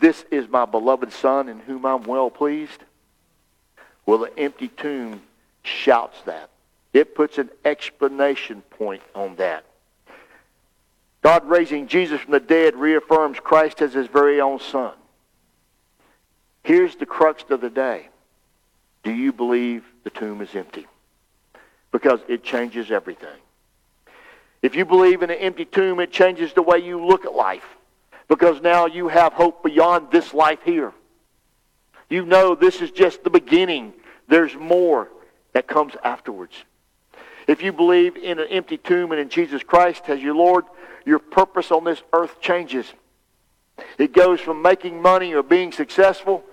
This 0.00 0.24
is 0.30 0.48
my 0.48 0.64
beloved 0.64 1.12
Son 1.12 1.48
in 1.48 1.60
whom 1.60 1.84
I'm 1.86 2.04
well 2.04 2.30
pleased. 2.30 2.84
Well, 4.06 4.18
the 4.18 4.38
empty 4.38 4.68
tomb 4.68 5.22
shouts 5.62 6.20
that. 6.26 6.50
It 6.92 7.14
puts 7.14 7.38
an 7.38 7.50
explanation 7.64 8.62
point 8.62 9.02
on 9.14 9.36
that. 9.36 9.64
God 11.24 11.48
raising 11.48 11.88
Jesus 11.88 12.20
from 12.20 12.30
the 12.30 12.38
dead 12.38 12.76
reaffirms 12.76 13.40
Christ 13.40 13.82
as 13.82 13.94
his 13.94 14.06
very 14.06 14.40
own 14.40 14.60
son. 14.60 14.92
Here's 16.62 16.94
the 16.94 17.06
crux 17.06 17.42
of 17.50 17.60
the 17.60 17.70
day. 17.70 18.10
Do 19.02 19.12
you 19.12 19.32
believe 19.32 19.82
the 20.04 20.10
tomb 20.10 20.40
is 20.40 20.54
empty? 20.54 20.86
because 21.94 22.18
it 22.26 22.42
changes 22.42 22.90
everything. 22.90 23.38
If 24.62 24.74
you 24.74 24.84
believe 24.84 25.22
in 25.22 25.30
an 25.30 25.38
empty 25.38 25.64
tomb, 25.64 26.00
it 26.00 26.10
changes 26.10 26.52
the 26.52 26.60
way 26.60 26.78
you 26.78 27.06
look 27.06 27.24
at 27.24 27.36
life 27.36 27.76
because 28.26 28.60
now 28.60 28.86
you 28.86 29.06
have 29.06 29.32
hope 29.32 29.62
beyond 29.62 30.10
this 30.10 30.34
life 30.34 30.58
here. 30.64 30.92
You 32.10 32.26
know 32.26 32.56
this 32.56 32.80
is 32.80 32.90
just 32.90 33.22
the 33.22 33.30
beginning. 33.30 33.92
There's 34.26 34.56
more 34.56 35.08
that 35.52 35.68
comes 35.68 35.92
afterwards. 36.02 36.56
If 37.46 37.62
you 37.62 37.72
believe 37.72 38.16
in 38.16 38.38
an 38.38 38.48
empty 38.48 38.78
tomb 38.78 39.12
and 39.12 39.20
in 39.20 39.28
Jesus 39.28 39.62
Christ 39.62 40.04
as 40.08 40.20
your 40.20 40.34
Lord, 40.34 40.64
your 41.04 41.18
purpose 41.18 41.70
on 41.70 41.84
this 41.84 42.02
earth 42.12 42.40
changes. 42.40 42.86
It 43.98 44.12
goes 44.12 44.40
from 44.40 44.62
making 44.62 45.02
money 45.02 45.34
or 45.34 45.42
being 45.42 45.72
successful 45.72 46.44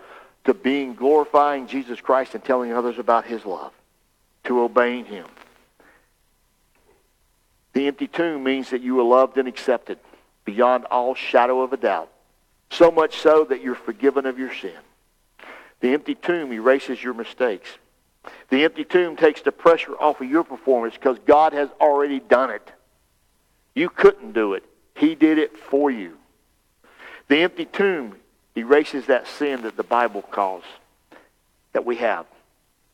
to 0.44 0.54
being 0.54 0.96
glorifying 0.96 1.68
Jesus 1.68 2.02
Christ 2.02 2.34
and 2.36 2.44
telling 2.44 2.74
others 2.74 2.98
about 2.98 3.26
his 3.26 3.46
love 3.46 3.72
to 4.46 4.62
obeying 4.62 5.06
him. 5.06 5.28
The 7.74 7.88
empty 7.88 8.08
tomb 8.08 8.44
means 8.44 8.72
that 8.72 8.82
you 8.82 9.00
are 9.00 9.04
loved 9.04 9.38
and 9.38 9.48
accepted 9.48 10.00
beyond 10.44 10.86
all 10.86 11.16
shadow 11.16 11.62
of 11.62 11.72
a 11.72 11.78
doubt, 11.78 12.10
so 12.70 12.92
much 12.92 13.20
so 13.20 13.46
that 13.46 13.62
you're 13.62 13.76
forgiven 13.76 14.26
of 14.26 14.40
your 14.40 14.54
sin. 14.54 14.76
The 15.80 15.94
empty 15.94 16.16
tomb 16.16 16.52
erases 16.52 17.02
your 17.02 17.14
mistakes. 17.14 17.70
The 18.50 18.64
empty 18.64 18.84
tomb 18.84 19.16
takes 19.16 19.42
the 19.42 19.52
pressure 19.52 19.94
off 19.94 20.22
of 20.22 20.30
your 20.30 20.44
performance 20.44 20.94
because 20.96 21.18
God 21.26 21.54
has 21.54 21.70
already 21.80 22.20
done 22.20 22.52
it. 22.52 22.72
You 23.74 23.90
couldn't 23.90 24.34
do 24.34 24.54
it. 24.54 24.64
He 24.96 25.16
did 25.16 25.38
it 25.38 25.58
for 25.58 25.90
you. 25.90 26.18
The 27.28 27.38
empty 27.38 27.66
tomb 27.66 28.18
erases 28.56 29.06
that 29.06 29.28
sin 29.28 29.62
that 29.62 29.78
the 29.78 29.84
Bible 29.84 30.22
calls 30.22 30.64
that 31.74 31.86
we 31.86 31.96
have. 31.98 32.26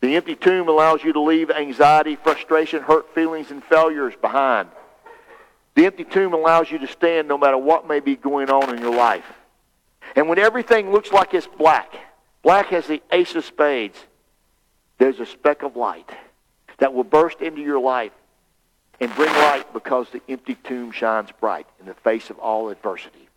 The 0.02 0.16
empty 0.16 0.36
tomb 0.36 0.70
allows 0.70 1.04
you 1.04 1.12
to 1.14 1.20
leave 1.20 1.50
anxiety, 1.50 2.16
frustration, 2.16 2.84
hurt 2.84 3.14
feelings, 3.16 3.50
and 3.50 3.64
failures 3.64 4.14
behind. 4.22 4.70
The 5.74 5.88
empty 5.88 6.04
tomb 6.04 6.34
allows 6.34 6.70
you 6.70 6.78
to 6.80 6.88
stand 6.88 7.28
no 7.28 7.38
matter 7.38 7.58
what 7.58 7.88
may 7.88 8.00
be 8.00 8.16
going 8.16 8.50
on 8.50 8.74
in 8.76 8.82
your 8.82 8.96
life. 8.96 9.26
And 10.16 10.30
when 10.30 10.40
everything 10.40 10.92
looks 10.92 11.12
like 11.12 11.34
it's 11.34 11.48
black, 11.48 11.94
black 12.44 12.68
has 12.68 12.88
the 12.88 13.02
ace 13.12 13.34
of 13.36 13.44
spades, 13.44 13.98
there's 14.98 15.20
a 15.20 15.26
speck 15.26 15.64
of 15.64 15.76
light 15.76 16.10
that 16.80 16.94
will 16.94 17.04
burst 17.04 17.42
into 17.42 17.62
your 17.62 17.80
life 17.80 18.12
and 19.00 19.14
bring 19.16 19.32
light 19.34 19.72
because 19.74 20.10
the 20.10 20.22
empty 20.28 20.56
tomb 20.64 20.92
shines 20.92 21.30
bright 21.40 21.68
in 21.80 21.86
the 21.86 21.94
face 21.94 22.30
of 22.30 22.40
all 22.40 22.70
adversity. 22.70 23.30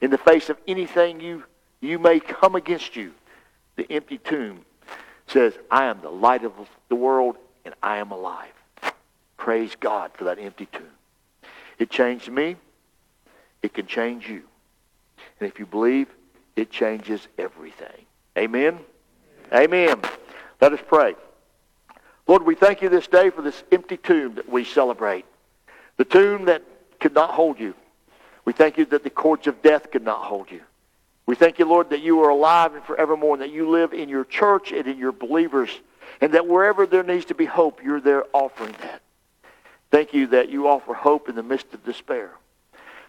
In 0.00 0.10
the 0.10 0.18
face 0.18 0.50
of 0.50 0.58
anything 0.66 1.20
you, 1.20 1.44
you 1.80 1.98
may 1.98 2.20
come 2.20 2.54
against 2.54 2.96
you, 2.96 3.12
the 3.76 3.90
empty 3.90 4.18
tomb 4.18 4.64
says, 5.26 5.54
I 5.70 5.86
am 5.86 6.00
the 6.00 6.10
light 6.10 6.44
of 6.44 6.52
the 6.88 6.96
world 6.96 7.36
and 7.64 7.74
I 7.82 7.98
am 7.98 8.10
alive. 8.10 8.52
Praise 9.36 9.76
God 9.78 10.10
for 10.14 10.24
that 10.24 10.38
empty 10.38 10.66
tomb. 10.66 10.82
It 11.78 11.90
changed 11.90 12.30
me. 12.30 12.56
It 13.62 13.74
can 13.74 13.86
change 13.86 14.28
you. 14.28 14.42
And 15.40 15.48
if 15.48 15.58
you 15.58 15.66
believe, 15.66 16.08
it 16.56 16.70
changes 16.70 17.28
everything. 17.38 18.06
Amen? 18.36 18.78
Amen. 19.52 20.00
Let 20.60 20.72
us 20.72 20.80
pray. 20.86 21.14
Lord, 22.26 22.44
we 22.44 22.54
thank 22.54 22.82
you 22.82 22.88
this 22.88 23.06
day 23.06 23.30
for 23.30 23.42
this 23.42 23.62
empty 23.70 23.96
tomb 23.96 24.34
that 24.34 24.48
we 24.48 24.64
celebrate. 24.64 25.24
The 25.96 26.04
tomb 26.04 26.46
that 26.46 26.62
could 26.98 27.14
not 27.14 27.30
hold 27.30 27.60
you. 27.60 27.74
We 28.44 28.52
thank 28.52 28.78
you 28.78 28.84
that 28.86 29.04
the 29.04 29.10
cords 29.10 29.46
of 29.46 29.62
death 29.62 29.90
could 29.90 30.04
not 30.04 30.22
hold 30.22 30.50
you. 30.50 30.62
We 31.26 31.34
thank 31.34 31.58
you, 31.58 31.64
Lord, 31.64 31.90
that 31.90 32.00
you 32.00 32.20
are 32.22 32.28
alive 32.30 32.74
and 32.74 32.84
forevermore, 32.84 33.34
and 33.34 33.42
that 33.42 33.50
you 33.50 33.68
live 33.68 33.92
in 33.92 34.08
your 34.08 34.24
church 34.24 34.72
and 34.72 34.86
in 34.86 34.96
your 34.96 35.12
believers, 35.12 35.70
and 36.20 36.32
that 36.34 36.46
wherever 36.46 36.86
there 36.86 37.02
needs 37.02 37.26
to 37.26 37.34
be 37.34 37.44
hope, 37.44 37.82
you're 37.82 38.00
there 38.00 38.24
offering 38.32 38.74
that. 38.80 39.02
Thank 39.90 40.14
you 40.14 40.28
that 40.28 40.48
you 40.48 40.68
offer 40.68 40.94
hope 40.94 41.28
in 41.28 41.34
the 41.34 41.42
midst 41.42 41.72
of 41.74 41.84
despair. 41.84 42.30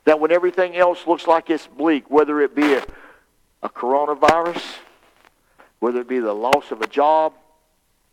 That 0.06 0.20
when 0.20 0.32
everything 0.32 0.76
else 0.76 1.06
looks 1.06 1.28
like 1.28 1.50
it's 1.50 1.68
bleak, 1.68 2.10
whether 2.10 2.42
it 2.42 2.56
be 2.56 2.74
a, 2.74 2.84
a 3.62 3.70
coronavirus, 3.70 4.64
whether 5.80 6.02
it 6.02 6.08
be 6.08 6.20
the 6.20 6.34
loss 6.34 6.72
of 6.72 6.82
a 6.82 6.88
job, 6.88 7.34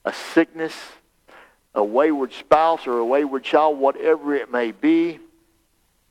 a 0.05 0.13
sickness, 0.13 0.75
a 1.75 1.83
wayward 1.85 2.33
spouse, 2.33 2.87
or 2.87 2.99
a 2.99 3.05
wayward 3.05 3.43
child, 3.43 3.79
whatever 3.79 4.35
it 4.35 4.51
may 4.51 4.71
be, 4.71 5.19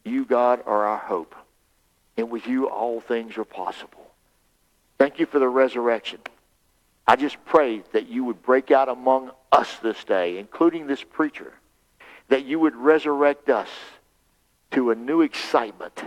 you, 0.04 0.26
God, 0.26 0.62
are 0.66 0.86
our 0.86 0.98
hope 0.98 1.36
and 2.18 2.30
with 2.30 2.48
you 2.48 2.70
all 2.70 3.02
things 3.02 3.38
are 3.38 3.46
possible. 3.46 4.12
Thank 4.98 5.20
you 5.20 5.26
for 5.26 5.40
the 5.40 5.48
resurrection. 5.48 6.20
I 7.08 7.16
just 7.16 7.44
pray 7.46 7.84
that 7.92 8.08
you 8.08 8.24
would 8.26 8.42
break 8.44 8.72
out 8.72 8.88
among 8.88 9.32
us 9.52 9.78
this 9.82 10.04
day, 10.04 10.38
including 10.38 10.88
this 10.88 11.04
preacher, 11.04 11.54
that 12.30 12.46
you 12.46 12.60
would 12.60 12.76
resurrect 12.76 13.50
us 13.50 13.70
to 14.72 14.92
a 14.92 14.96
new 14.96 15.22
excitement 15.22 16.04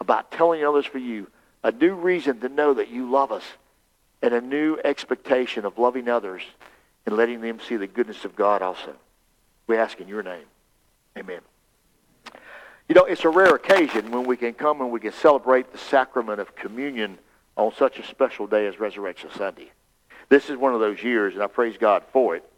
about 0.00 0.30
telling 0.30 0.64
others 0.64 0.86
for 0.86 0.98
you, 0.98 1.28
a 1.62 1.72
new 1.72 1.94
reason 1.94 2.40
to 2.40 2.48
know 2.48 2.74
that 2.74 2.90
you 2.90 3.10
love 3.10 3.32
us, 3.32 3.44
and 4.24 4.32
a 4.32 4.40
new 4.40 4.78
expectation 4.82 5.66
of 5.66 5.78
loving 5.78 6.08
others 6.08 6.40
and 7.04 7.14
letting 7.14 7.42
them 7.42 7.60
see 7.60 7.76
the 7.76 7.86
goodness 7.86 8.24
of 8.24 8.34
God 8.34 8.62
also. 8.62 8.94
We 9.66 9.76
ask 9.76 10.00
in 10.00 10.08
your 10.08 10.22
name. 10.22 10.46
Amen. 11.18 11.40
You 12.88 12.94
know, 12.94 13.04
it's 13.04 13.26
a 13.26 13.28
rare 13.28 13.54
occasion 13.54 14.10
when 14.10 14.24
we 14.24 14.38
can 14.38 14.54
come 14.54 14.80
and 14.80 14.90
we 14.90 14.98
can 14.98 15.12
celebrate 15.12 15.72
the 15.72 15.78
sacrament 15.78 16.40
of 16.40 16.56
communion 16.56 17.18
on 17.58 17.74
such 17.74 17.98
a 17.98 18.06
special 18.06 18.46
day 18.46 18.66
as 18.66 18.80
Resurrection 18.80 19.28
Sunday. 19.36 19.70
This 20.30 20.48
is 20.48 20.56
one 20.56 20.72
of 20.72 20.80
those 20.80 21.02
years, 21.02 21.34
and 21.34 21.42
I 21.42 21.46
praise 21.46 21.76
God 21.76 22.02
for 22.10 22.34
it. 22.34 22.50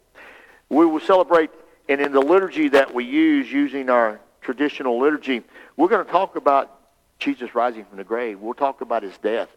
We 0.69 0.85
will 0.85 1.01
celebrate, 1.01 1.49
and 1.89 1.99
in 1.99 2.13
the 2.13 2.21
liturgy 2.21 2.69
that 2.69 2.93
we 2.93 3.03
use, 3.03 3.51
using 3.51 3.89
our 3.89 4.21
traditional 4.39 4.99
liturgy, 4.99 5.43
we're 5.75 5.89
going 5.89 6.05
to 6.05 6.11
talk 6.11 6.37
about 6.37 6.79
Jesus 7.19 7.53
rising 7.53 7.83
from 7.83 7.97
the 7.97 8.05
grave. 8.05 8.39
We'll 8.39 8.53
talk 8.53 8.79
about 8.79 9.03
his 9.03 9.17
death 9.17 9.49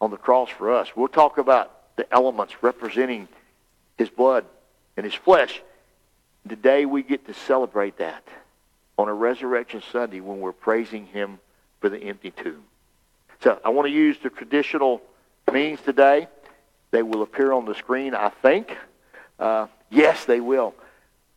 on 0.00 0.10
the 0.10 0.16
cross 0.16 0.48
for 0.48 0.72
us. 0.72 0.88
We'll 0.94 1.08
talk 1.08 1.38
about 1.38 1.96
the 1.96 2.12
elements 2.12 2.62
representing 2.62 3.28
his 3.98 4.08
blood 4.08 4.44
and 4.96 5.04
his 5.04 5.14
flesh. 5.14 5.60
Today 6.48 6.86
we 6.86 7.02
get 7.02 7.26
to 7.26 7.34
celebrate 7.34 7.98
that 7.98 8.24
on 9.00 9.08
a 9.08 9.14
Resurrection 9.14 9.82
Sunday 9.92 10.20
when 10.20 10.40
we're 10.40 10.52
praising 10.52 11.06
Him 11.06 11.38
for 11.80 11.88
the 11.88 11.98
empty 11.98 12.32
tomb. 12.32 12.62
So 13.42 13.58
I 13.64 13.70
want 13.70 13.86
to 13.88 13.92
use 13.92 14.18
the 14.22 14.28
traditional 14.28 15.00
means 15.50 15.80
today. 15.80 16.28
They 16.90 17.02
will 17.02 17.22
appear 17.22 17.52
on 17.52 17.64
the 17.64 17.74
screen, 17.74 18.14
I 18.14 18.28
think. 18.28 18.76
Uh, 19.38 19.68
yes, 19.88 20.26
they 20.26 20.40
will. 20.40 20.74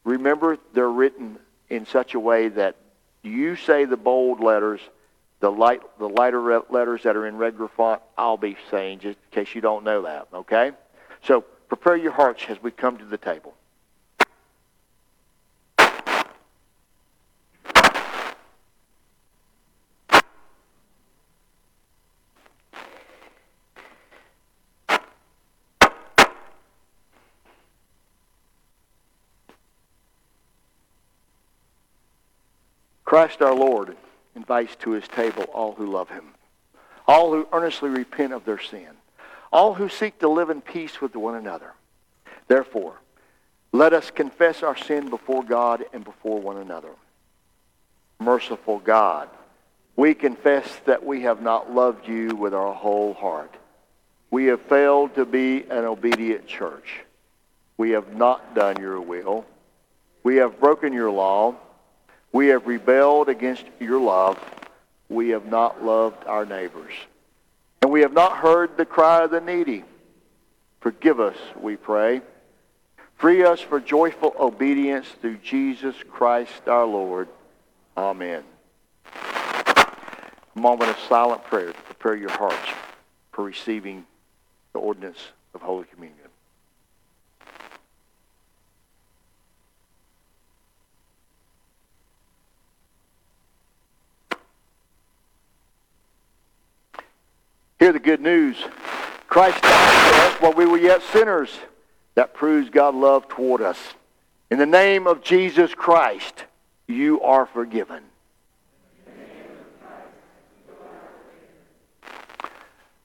Remember, 0.04 0.58
they're 0.74 0.92
written 0.92 1.38
in 1.70 1.86
such 1.86 2.16
a 2.16 2.20
way 2.20 2.50
that 2.50 2.76
you 3.22 3.56
say 3.56 3.86
the 3.86 3.96
bold 3.96 4.42
letters, 4.42 4.82
the 5.44 5.52
light, 5.52 5.82
the 6.00 6.08
lighter 6.08 6.62
letters 6.70 7.04
that 7.04 7.18
are 7.18 7.28
in 7.28 7.36
regular 7.36 7.68
font, 7.68 8.02
I'll 8.18 8.38
be 8.38 8.56
saying, 8.72 9.00
just 9.00 9.20
in 9.20 9.44
case 9.44 9.54
you 9.54 9.60
don't 9.60 9.84
know 9.84 10.04
that. 10.04 10.30
Okay? 10.34 10.72
So 11.22 11.42
prepare 11.42 11.98
your 11.98 12.14
hearts 12.14 12.46
as 12.48 12.64
we 12.64 12.72
come 12.72 12.98
to 12.98 13.04
the 13.04 13.18
table. 13.18 13.54
Christ 33.04 33.42
our 33.42 33.54
Lord 33.54 33.98
invites 34.36 34.76
to 34.78 34.92
his 34.92 35.08
table 35.08 35.44
all 35.54 35.74
who 35.74 35.86
love 35.86 36.10
him, 36.10 36.26
all 37.08 37.32
who 37.32 37.48
earnestly 37.52 37.90
repent 37.90 38.34
of 38.34 38.46
their 38.46 38.60
sin, 38.60 38.90
all 39.52 39.74
who 39.74 39.90
seek 39.90 40.20
to 40.20 40.28
live 40.28 40.50
in 40.50 40.62
peace 40.62 41.02
with 41.02 41.16
one 41.16 41.36
another. 41.36 41.74
Therefore, 42.48 42.96
let 43.72 43.94
us 43.94 44.12
confess 44.12 44.64
our 44.64 44.78
sin 44.78 45.10
before 45.10 45.44
God 45.44 45.86
and 45.94 46.04
before 46.04 46.40
one 46.40 46.58
another. 46.58 46.92
Merciful 48.20 48.80
God, 48.80 49.30
we 49.96 50.14
confess 50.14 50.68
that 50.86 51.06
we 51.06 51.22
have 51.22 51.42
not 51.42 51.74
loved 51.74 52.08
you 52.08 52.36
with 52.36 52.54
our 52.54 52.74
whole 52.74 53.14
heart. 53.14 53.54
We 54.32 54.46
have 54.46 54.62
failed 54.62 55.16
to 55.16 55.26
be 55.26 55.64
an 55.70 55.86
obedient 55.86 56.48
church. 56.48 57.02
We 57.78 57.92
have 57.92 58.16
not 58.16 58.56
done 58.56 58.80
your 58.80 59.00
will. 59.02 59.46
We 60.24 60.38
have 60.38 60.60
broken 60.60 60.94
your 60.94 61.12
law 61.12 61.56
we 62.34 62.48
have 62.48 62.68
rebelled 62.68 63.30
against 63.30 63.64
your 63.80 64.02
love. 64.02 64.38
We 65.08 65.30
have 65.30 65.46
not 65.46 65.86
loved 65.86 66.26
our 66.26 66.46
neighbors. 66.46 66.94
And 67.82 67.92
we 67.92 68.02
have 68.02 68.14
not 68.14 68.38
heard 68.38 68.76
the 68.76 68.86
cry 68.86 69.24
of 69.24 69.32
the 69.32 69.40
needy. 69.40 69.84
Forgive 70.82 71.20
us, 71.20 71.38
we 71.62 71.78
pray. 71.78 72.22
Free 73.18 73.44
us 73.44 73.62
for 73.62 73.80
joyful 73.80 74.36
obedience 74.38 75.08
through 75.22 75.38
Jesus 75.38 75.96
Christ 76.12 76.68
our 76.68 76.86
Lord. 76.86 77.30
Amen. 77.96 78.44
A 79.16 80.60
moment 80.60 80.90
of 80.90 80.98
silent 81.08 81.44
prayer 81.46 81.72
to 81.72 81.82
prepare 81.84 82.16
your 82.16 82.32
hearts 82.32 82.70
for 83.32 83.44
receiving 83.44 84.06
the 84.74 84.80
ordinance 84.80 85.20
of 85.54 85.62
Holy 85.62 85.86
Communion. 85.86 86.23
Hear 97.84 97.92
the 97.92 98.00
good 98.00 98.22
news. 98.22 98.56
Christ 99.28 99.62
died 99.62 100.14
for 100.14 100.22
us 100.22 100.42
while 100.42 100.54
we 100.54 100.66
were 100.66 100.78
yet 100.78 101.02
sinners. 101.12 101.50
That 102.16 102.34
proves 102.34 102.70
God's 102.70 102.96
love 102.96 103.28
toward 103.28 103.62
us. 103.62 103.78
In 104.50 104.58
the 104.58 104.66
name 104.66 105.06
of 105.06 105.22
Jesus 105.22 105.76
Christ, 105.76 106.46
you 106.88 107.20
are 107.20 107.46
forgiven. 107.46 108.02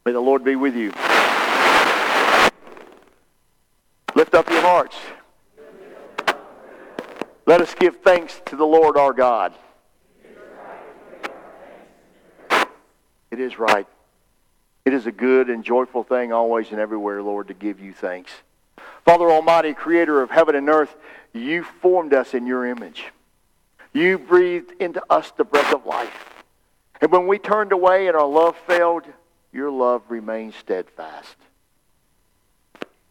May 0.07 0.13
the 0.13 0.21
Lord 0.21 0.45
be 0.45 0.55
with 0.55 0.77
you. 0.77 0.93
Lift 4.15 4.33
up 4.33 4.49
your 4.49 4.63
hearts. 4.63 4.97
Let 7.47 7.61
us 7.61 7.75
give 7.75 7.97
thanks 8.05 8.41
to 8.47 8.55
the 8.55 8.65
Lord 8.65 8.97
our 8.97 9.13
God. 9.13 9.55
It 13.33 13.41
is 13.41 13.59
right. 13.59 13.89
It 14.89 14.95
is 14.95 15.05
a 15.05 15.13
good 15.13 15.51
and 15.51 15.63
joyful 15.63 16.03
thing 16.03 16.33
always 16.33 16.71
and 16.71 16.81
everywhere, 16.81 17.23
Lord, 17.23 17.49
to 17.49 17.53
give 17.55 17.79
you 17.79 17.93
thanks. 17.93 18.33
Father 19.05 19.31
Almighty, 19.31 19.75
creator 19.75 20.23
of 20.23 20.31
heaven 20.31 20.55
and 20.55 20.67
earth, 20.71 20.97
you 21.35 21.63
formed 21.63 22.15
us 22.15 22.33
in 22.33 22.47
your 22.47 22.65
image. 22.65 23.05
You 23.93 24.17
breathed 24.17 24.73
into 24.81 25.03
us 25.11 25.31
the 25.33 25.45
breath 25.45 25.75
of 25.75 25.85
life. 25.85 26.43
And 27.03 27.13
when 27.13 27.27
we 27.27 27.39
turned 27.39 27.73
away 27.73 28.07
and 28.07 28.17
our 28.17 28.27
love 28.27 28.57
failed, 28.67 29.05
your 29.53 29.71
love 29.71 30.01
remained 30.09 30.55
steadfast. 30.55 31.37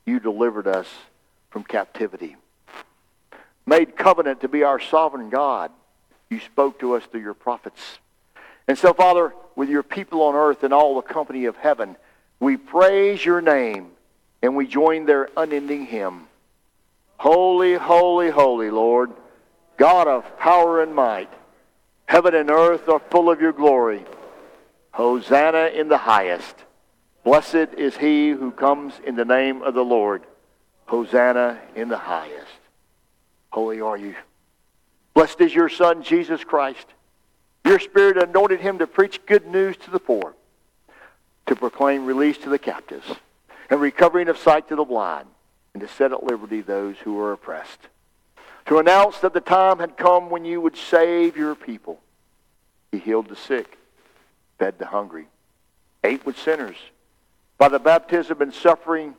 You 0.03 0.19
delivered 0.19 0.65
us 0.65 0.87
from 1.51 1.63
captivity. 1.63 2.37
Made 3.67 3.95
covenant 3.95 4.41
to 4.41 4.47
be 4.47 4.63
our 4.63 4.79
sovereign 4.79 5.29
God. 5.29 5.69
You 6.31 6.39
spoke 6.39 6.79
to 6.79 6.95
us 6.95 7.03
through 7.03 7.21
your 7.21 7.35
prophets. 7.35 7.99
And 8.67 8.77
so, 8.77 8.93
Father, 8.93 9.33
with 9.55 9.69
your 9.69 9.83
people 9.83 10.21
on 10.23 10.35
earth 10.35 10.63
and 10.63 10.73
all 10.73 10.95
the 10.95 11.01
company 11.01 11.45
of 11.45 11.55
heaven, 11.55 11.95
we 12.39 12.57
praise 12.57 13.23
your 13.23 13.41
name 13.41 13.91
and 14.41 14.55
we 14.55 14.67
join 14.67 15.05
their 15.05 15.29
unending 15.35 15.85
hymn. 15.85 16.27
Holy, 17.17 17.73
holy, 17.75 18.29
holy, 18.29 18.69
Lord, 18.69 19.11
God 19.77 20.07
of 20.07 20.37
power 20.37 20.83
and 20.83 20.93
might. 20.93 21.29
Heaven 22.05 22.35
and 22.35 22.49
earth 22.49 22.87
are 22.87 22.99
full 22.99 23.29
of 23.29 23.41
your 23.41 23.51
glory. 23.51 24.05
Hosanna 24.91 25.67
in 25.73 25.87
the 25.87 25.97
highest. 25.97 26.55
Blessed 27.23 27.73
is 27.77 27.97
he 27.97 28.29
who 28.29 28.51
comes 28.51 28.93
in 29.05 29.15
the 29.15 29.25
name 29.25 29.61
of 29.61 29.73
the 29.73 29.83
Lord. 29.83 30.23
Hosanna 30.85 31.59
in 31.75 31.89
the 31.89 31.97
highest. 31.97 32.47
Holy 33.49 33.81
are 33.81 33.97
you. 33.97 34.15
Blessed 35.13 35.41
is 35.41 35.53
your 35.53 35.69
Son, 35.69 36.03
Jesus 36.03 36.43
Christ. 36.43 36.85
Your 37.67 37.79
Spirit 37.79 38.15
anointed 38.15 38.61
him 38.61 38.77
to 38.77 38.87
preach 38.87 39.25
good 39.25 39.45
news 39.45 39.75
to 39.77 39.91
the 39.91 39.99
poor, 39.99 40.33
to 41.47 41.55
proclaim 41.57 42.05
release 42.05 42.37
to 42.37 42.49
the 42.49 42.57
captives, 42.57 43.05
and 43.69 43.81
recovering 43.81 44.29
of 44.29 44.37
sight 44.37 44.69
to 44.69 44.77
the 44.77 44.85
blind, 44.85 45.27
and 45.73 45.81
to 45.81 45.87
set 45.89 46.13
at 46.13 46.23
liberty 46.23 46.61
those 46.61 46.95
who 46.99 47.19
are 47.19 47.33
oppressed. 47.33 47.89
To 48.67 48.77
announce 48.77 49.19
that 49.19 49.33
the 49.33 49.41
time 49.41 49.79
had 49.79 49.97
come 49.97 50.29
when 50.29 50.45
you 50.45 50.61
would 50.61 50.77
save 50.77 51.35
your 51.35 51.55
people. 51.55 51.99
He 52.93 52.99
healed 52.99 53.27
the 53.27 53.35
sick, 53.35 53.77
fed 54.57 54.79
the 54.79 54.85
hungry, 54.85 55.27
ate 56.05 56.25
with 56.25 56.39
sinners. 56.39 56.77
By 57.57 57.67
the 57.67 57.79
baptism 57.79 58.41
and 58.41 58.53
suffering, 58.53 59.13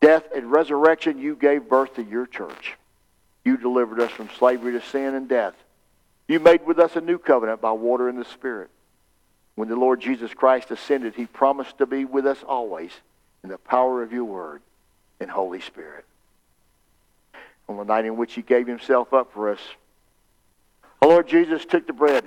death, 0.00 0.22
and 0.32 0.52
resurrection, 0.52 1.18
you 1.18 1.34
gave 1.34 1.68
birth 1.68 1.96
to 1.96 2.04
your 2.04 2.28
church. 2.28 2.76
You 3.44 3.56
delivered 3.56 3.98
us 3.98 4.12
from 4.12 4.28
slavery 4.38 4.70
to 4.70 4.82
sin 4.82 5.16
and 5.16 5.28
death 5.28 5.56
you 6.30 6.38
made 6.38 6.64
with 6.64 6.78
us 6.78 6.94
a 6.94 7.00
new 7.00 7.18
covenant 7.18 7.60
by 7.60 7.72
water 7.72 8.08
and 8.08 8.16
the 8.16 8.24
Spirit. 8.24 8.70
When 9.56 9.68
the 9.68 9.74
Lord 9.74 10.00
Jesus 10.00 10.32
Christ 10.32 10.70
ascended, 10.70 11.16
he 11.16 11.26
promised 11.26 11.78
to 11.78 11.86
be 11.86 12.04
with 12.04 12.24
us 12.24 12.38
always 12.46 12.92
in 13.42 13.50
the 13.50 13.58
power 13.58 14.00
of 14.02 14.12
your 14.12 14.24
word 14.24 14.62
and 15.18 15.28
Holy 15.28 15.60
Spirit. 15.60 16.04
On 17.68 17.76
the 17.76 17.84
night 17.84 18.04
in 18.04 18.16
which 18.16 18.34
he 18.34 18.42
gave 18.42 18.68
himself 18.68 19.12
up 19.12 19.32
for 19.32 19.50
us, 19.50 19.58
the 21.02 21.08
Lord 21.08 21.26
Jesus 21.26 21.64
took 21.64 21.86
the 21.88 21.92
bread, 21.92 22.24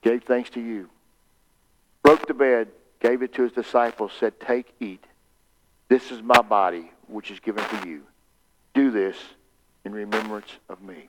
gave 0.00 0.22
thanks 0.22 0.50
to 0.50 0.60
you, 0.60 0.88
broke 2.04 2.26
the 2.28 2.34
bread, 2.34 2.68
gave 3.00 3.22
it 3.22 3.34
to 3.34 3.42
his 3.42 3.52
disciples, 3.52 4.12
said, 4.20 4.38
Take, 4.38 4.72
eat. 4.78 5.02
This 5.88 6.12
is 6.12 6.22
my 6.22 6.40
body, 6.40 6.92
which 7.08 7.32
is 7.32 7.40
given 7.40 7.64
for 7.64 7.86
you. 7.86 8.02
Do 8.74 8.92
this 8.92 9.16
in 9.84 9.92
remembrance 9.92 10.52
of 10.68 10.80
me. 10.80 11.08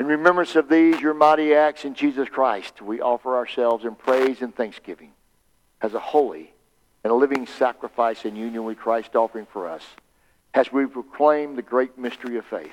in 0.00 0.06
remembrance 0.06 0.56
of 0.56 0.70
these, 0.70 0.98
your 0.98 1.12
mighty 1.12 1.54
acts 1.54 1.84
in 1.84 1.92
Jesus 1.92 2.26
Christ, 2.26 2.80
we 2.80 3.02
offer 3.02 3.36
ourselves 3.36 3.84
in 3.84 3.94
praise 3.94 4.40
and 4.40 4.56
thanksgiving 4.56 5.12
as 5.82 5.92
a 5.92 6.00
holy 6.00 6.54
and 7.04 7.10
a 7.10 7.14
living 7.14 7.46
sacrifice 7.46 8.24
in 8.24 8.34
union 8.34 8.64
with 8.64 8.78
Christ 8.78 9.14
offering 9.14 9.44
for 9.52 9.68
us 9.68 9.84
as 10.54 10.72
we 10.72 10.86
proclaim 10.86 11.54
the 11.54 11.60
great 11.60 11.98
mystery 11.98 12.38
of 12.38 12.46
faith. 12.46 12.72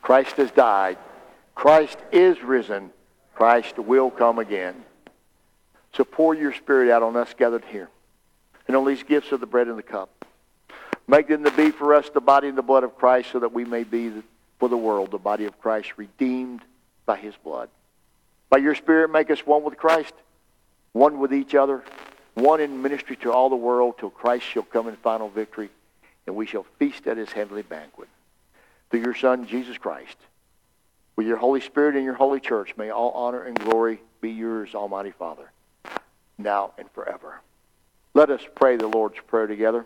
Christ 0.00 0.36
has 0.38 0.50
died. 0.50 0.96
Christ 1.54 1.98
is 2.12 2.42
risen. 2.42 2.92
Christ 3.34 3.78
will 3.78 4.10
come 4.10 4.38
again. 4.38 4.74
So 5.92 6.02
pour 6.02 6.34
your 6.34 6.54
spirit 6.54 6.90
out 6.90 7.02
on 7.02 7.14
us 7.14 7.34
gathered 7.36 7.64
here 7.66 7.90
and 8.66 8.74
on 8.74 8.86
these 8.86 9.02
gifts 9.02 9.32
of 9.32 9.40
the 9.40 9.46
bread 9.46 9.68
and 9.68 9.76
the 9.76 9.82
cup. 9.82 10.24
Make 11.06 11.28
them 11.28 11.44
to 11.44 11.50
be 11.50 11.72
for 11.72 11.92
us 11.92 12.08
the 12.08 12.22
body 12.22 12.48
and 12.48 12.56
the 12.56 12.62
blood 12.62 12.84
of 12.84 12.96
Christ 12.96 13.32
so 13.32 13.40
that 13.40 13.52
we 13.52 13.66
may 13.66 13.84
be 13.84 14.22
for 14.58 14.68
the 14.68 14.76
world, 14.76 15.10
the 15.10 15.18
body 15.18 15.44
of 15.44 15.60
Christ, 15.60 15.92
redeemed 15.96 16.62
by 17.06 17.16
his 17.16 17.34
blood. 17.36 17.68
By 18.50 18.58
your 18.58 18.74
Spirit, 18.74 19.10
make 19.10 19.30
us 19.30 19.46
one 19.46 19.62
with 19.62 19.76
Christ, 19.76 20.14
one 20.92 21.18
with 21.18 21.32
each 21.32 21.54
other, 21.54 21.82
one 22.34 22.60
in 22.60 22.82
ministry 22.82 23.16
to 23.16 23.32
all 23.32 23.50
the 23.50 23.56
world 23.56 23.96
till 23.98 24.10
Christ 24.10 24.44
shall 24.46 24.62
come 24.62 24.88
in 24.88 24.96
final 24.96 25.28
victory, 25.28 25.70
and 26.26 26.36
we 26.36 26.46
shall 26.46 26.66
feast 26.78 27.06
at 27.06 27.16
his 27.16 27.30
heavenly 27.30 27.62
banquet. 27.62 28.08
Through 28.90 29.00
your 29.02 29.14
Son, 29.14 29.46
Jesus 29.46 29.76
Christ, 29.76 30.16
with 31.16 31.26
your 31.26 31.36
Holy 31.36 31.60
Spirit 31.60 31.96
and 31.96 32.04
your 32.04 32.14
holy 32.14 32.40
church, 32.40 32.76
may 32.76 32.90
all 32.90 33.10
honor 33.10 33.42
and 33.42 33.58
glory 33.58 34.00
be 34.20 34.30
yours, 34.30 34.74
Almighty 34.74 35.10
Father, 35.10 35.50
now 36.38 36.72
and 36.78 36.90
forever. 36.92 37.40
Let 38.14 38.30
us 38.30 38.40
pray 38.54 38.76
the 38.76 38.86
Lord's 38.86 39.18
Prayer 39.26 39.46
together. 39.46 39.84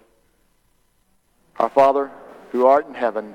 Our 1.59 1.69
Father, 1.69 2.11
who 2.51 2.67
art 2.67 2.87
in 2.87 2.95
heaven, 2.95 3.35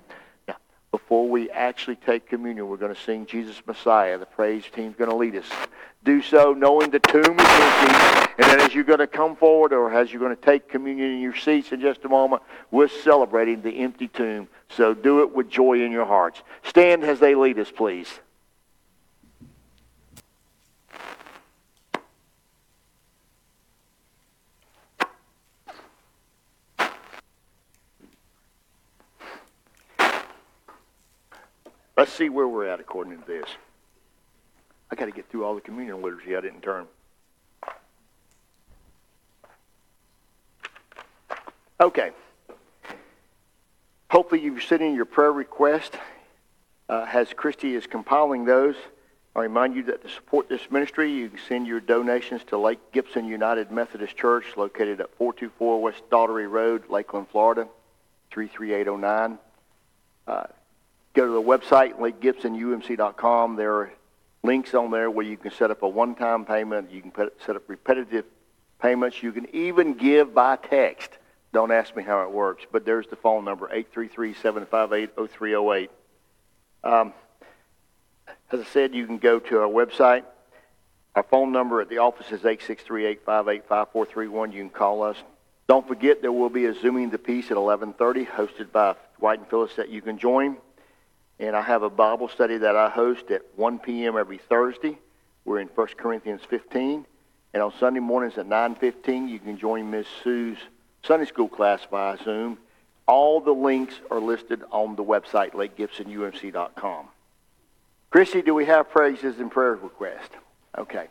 before 0.91 1.29
we 1.29 1.49
actually 1.51 1.95
take 1.95 2.27
communion, 2.27 2.67
we're 2.67 2.75
going 2.75 2.93
to 2.93 3.01
sing 3.01 3.25
Jesus 3.25 3.61
Messiah. 3.65 4.17
The 4.17 4.25
praise 4.25 4.65
team's 4.73 4.97
going 4.97 5.09
to 5.09 5.15
lead 5.15 5.37
us. 5.37 5.45
Do 6.03 6.21
so 6.21 6.53
knowing 6.53 6.91
the 6.91 6.99
tomb 6.99 7.39
is 7.39 7.47
empty. 7.47 8.33
And 8.37 8.51
then 8.51 8.59
as 8.59 8.75
you're 8.75 8.83
going 8.83 8.99
to 8.99 9.07
come 9.07 9.37
forward 9.37 9.71
or 9.71 9.93
as 9.93 10.11
you're 10.11 10.19
going 10.19 10.35
to 10.35 10.41
take 10.41 10.67
communion 10.67 11.11
in 11.11 11.21
your 11.21 11.35
seats 11.35 11.71
in 11.71 11.79
just 11.79 12.03
a 12.03 12.09
moment, 12.09 12.43
we're 12.71 12.89
celebrating 12.89 13.61
the 13.61 13.79
empty 13.79 14.09
tomb. 14.09 14.49
So 14.69 14.93
do 14.93 15.21
it 15.21 15.33
with 15.33 15.49
joy 15.49 15.81
in 15.81 15.91
your 15.91 16.05
hearts. 16.05 16.41
Stand 16.63 17.03
as 17.03 17.19
they 17.19 17.35
lead 17.35 17.57
us, 17.57 17.71
please. 17.71 18.19
Let's 32.01 32.13
see 32.13 32.29
where 32.29 32.47
we're 32.47 32.65
at 32.65 32.79
according 32.79 33.15
to 33.19 33.27
this. 33.27 33.45
I 34.89 34.95
got 34.95 35.05
to 35.05 35.11
get 35.11 35.29
through 35.29 35.45
all 35.45 35.53
the 35.53 35.61
communion 35.61 36.01
liturgy. 36.01 36.35
I 36.35 36.41
didn't 36.41 36.61
turn. 36.61 36.87
Okay. 41.79 42.09
hopefully 44.09 44.41
you've 44.41 44.63
sent 44.63 44.81
in 44.81 44.95
your 44.95 45.05
prayer 45.05 45.31
request. 45.31 45.93
Uh, 46.89 47.05
as 47.13 47.33
Christy 47.33 47.75
is 47.75 47.85
compiling 47.85 48.45
those, 48.45 48.75
I 49.35 49.41
remind 49.41 49.75
you 49.75 49.83
that 49.83 50.01
to 50.01 50.09
support 50.09 50.49
this 50.49 50.71
ministry, 50.71 51.13
you 51.13 51.29
can 51.29 51.39
send 51.47 51.67
your 51.67 51.81
donations 51.81 52.43
to 52.45 52.57
Lake 52.57 52.79
Gibson 52.91 53.25
United 53.25 53.69
Methodist 53.69 54.17
Church, 54.17 54.45
located 54.57 55.01
at 55.01 55.15
424 55.17 55.79
West 55.79 56.01
Daughtery 56.09 56.49
Road, 56.49 56.89
Lakeland, 56.89 57.27
Florida, 57.29 57.67
33809. 58.31 59.37
Uh, 60.25 60.43
go 61.13 61.25
to 61.25 61.31
the 61.31 61.41
website, 61.41 61.97
lakegibsonumc.com. 61.97 63.55
There 63.55 63.75
are 63.75 63.93
links 64.43 64.73
on 64.73 64.91
there 64.91 65.09
where 65.11 65.25
you 65.25 65.37
can 65.37 65.51
set 65.51 65.71
up 65.71 65.83
a 65.83 65.87
one-time 65.87 66.43
payment. 66.45 66.91
You 66.91 67.01
can 67.01 67.13
set 67.45 67.55
up 67.55 67.63
repetitive 67.67 68.25
payments. 68.81 69.21
You 69.21 69.31
can 69.31 69.53
even 69.55 69.93
give 69.93 70.33
by 70.33 70.55
text. 70.57 71.11
Don't 71.53 71.71
ask 71.71 71.95
me 71.95 72.03
how 72.03 72.23
it 72.23 72.31
works, 72.31 72.65
but 72.71 72.85
there's 72.85 73.07
the 73.07 73.17
phone 73.17 73.43
number, 73.43 73.67
833-758-0308. 73.67 75.89
Um, 76.83 77.13
as 78.51 78.61
I 78.61 78.65
said, 78.65 78.95
you 78.95 79.05
can 79.05 79.17
go 79.17 79.39
to 79.39 79.59
our 79.59 79.67
website. 79.67 80.23
Our 81.15 81.23
phone 81.23 81.51
number 81.51 81.81
at 81.81 81.89
the 81.89 81.97
office 81.97 82.31
is 82.31 82.39
863-858-5431. 82.41 84.53
You 84.53 84.61
can 84.61 84.69
call 84.69 85.03
us. 85.03 85.17
Don't 85.67 85.85
forget 85.87 86.21
there 86.21 86.31
will 86.31 86.49
be 86.49 86.65
a 86.65 86.73
Zooming 86.73 87.09
the 87.09 87.17
Peace 87.17 87.51
at 87.51 87.57
1130 87.57 88.25
hosted 88.25 88.71
by 88.71 88.95
Dwight 89.19 89.39
and 89.39 89.49
Phyllis 89.49 89.75
that 89.75 89.89
you 89.89 90.01
can 90.01 90.17
join. 90.17 90.55
And 91.41 91.55
I 91.55 91.63
have 91.63 91.81
a 91.81 91.89
Bible 91.89 92.29
study 92.29 92.59
that 92.59 92.75
I 92.75 92.87
host 92.87 93.31
at 93.31 93.41
1 93.55 93.79
p.m. 93.79 94.15
every 94.15 94.37
Thursday. 94.37 94.99
We're 95.43 95.59
in 95.59 95.69
1 95.69 95.87
Corinthians 95.97 96.41
15. 96.47 97.03
And 97.55 97.63
on 97.63 97.73
Sunday 97.79 97.99
mornings 97.99 98.37
at 98.37 98.47
9.15, 98.47 99.27
you 99.27 99.39
can 99.39 99.57
join 99.57 99.89
Miss 99.89 100.05
Sue's 100.23 100.59
Sunday 101.03 101.25
school 101.25 101.47
class 101.47 101.81
via 101.89 102.23
Zoom. 102.23 102.59
All 103.07 103.41
the 103.41 103.51
links 103.51 103.95
are 104.11 104.19
listed 104.19 104.61
on 104.69 104.95
the 104.95 105.03
website, 105.03 105.53
lakegibsonumc.com. 105.53 107.07
Christy, 108.11 108.43
do 108.43 108.53
we 108.53 108.65
have 108.65 108.91
praises 108.91 109.39
and 109.39 109.49
prayer 109.49 109.73
requests? 109.73 110.35
Okay. 110.77 111.07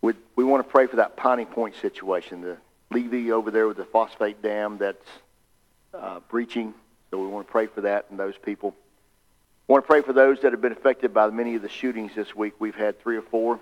We, 0.00 0.14
we 0.34 0.42
want 0.42 0.66
to 0.66 0.70
pray 0.70 0.88
for 0.88 0.96
that 0.96 1.16
Piney 1.16 1.44
Point 1.44 1.76
situation, 1.80 2.40
the 2.40 2.56
Levee 2.90 3.30
over 3.30 3.52
there 3.52 3.68
with 3.68 3.76
the 3.76 3.84
phosphate 3.84 4.42
dam 4.42 4.78
that's 4.78 5.06
uh, 5.94 6.18
breaching. 6.28 6.74
So 7.12 7.20
we 7.20 7.28
want 7.28 7.46
to 7.46 7.52
pray 7.52 7.68
for 7.68 7.82
that 7.82 8.06
and 8.10 8.18
those 8.18 8.36
people. 8.36 8.74
I 9.68 9.72
want 9.72 9.84
to 9.84 9.86
pray 9.86 10.02
for 10.02 10.12
those 10.12 10.40
that 10.40 10.52
have 10.52 10.60
been 10.60 10.72
affected 10.72 11.14
by 11.14 11.30
many 11.30 11.54
of 11.54 11.62
the 11.62 11.68
shootings 11.68 12.14
this 12.16 12.34
week. 12.34 12.54
We've 12.58 12.74
had 12.74 13.00
three 13.00 13.16
or 13.16 13.22
four, 13.22 13.60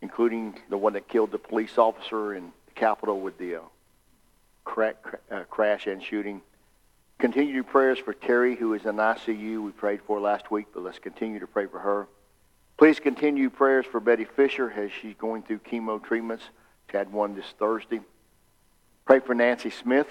including 0.00 0.58
the 0.70 0.78
one 0.78 0.94
that 0.94 1.08
killed 1.08 1.30
the 1.30 1.38
police 1.38 1.76
officer 1.76 2.34
in 2.34 2.52
the 2.66 2.72
Capitol 2.74 3.20
with 3.20 3.36
the 3.36 3.56
uh, 3.56 3.60
crack, 4.64 4.96
uh, 5.30 5.44
crash 5.44 5.86
and 5.86 6.02
shooting. 6.02 6.40
Continue 7.18 7.62
prayers 7.62 7.98
for 7.98 8.14
Terry, 8.14 8.56
who 8.56 8.72
is 8.72 8.86
in 8.86 8.96
ICU. 8.96 9.62
We 9.62 9.72
prayed 9.72 10.00
for 10.06 10.18
last 10.20 10.50
week, 10.50 10.68
but 10.72 10.82
let's 10.82 10.98
continue 10.98 11.38
to 11.38 11.46
pray 11.46 11.66
for 11.66 11.78
her. 11.78 12.08
Please 12.78 12.98
continue 12.98 13.50
prayers 13.50 13.84
for 13.84 14.00
Betty 14.00 14.24
Fisher 14.24 14.70
as 14.70 14.90
she's 15.02 15.14
going 15.16 15.42
through 15.42 15.58
chemo 15.58 16.02
treatments. 16.02 16.44
She 16.90 16.96
had 16.96 17.12
one 17.12 17.34
this 17.34 17.52
Thursday. 17.58 18.00
Pray 19.04 19.20
for 19.20 19.34
Nancy 19.34 19.68
Smith. 19.68 20.08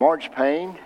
Marge 0.00 0.32
Payne, 0.32 0.76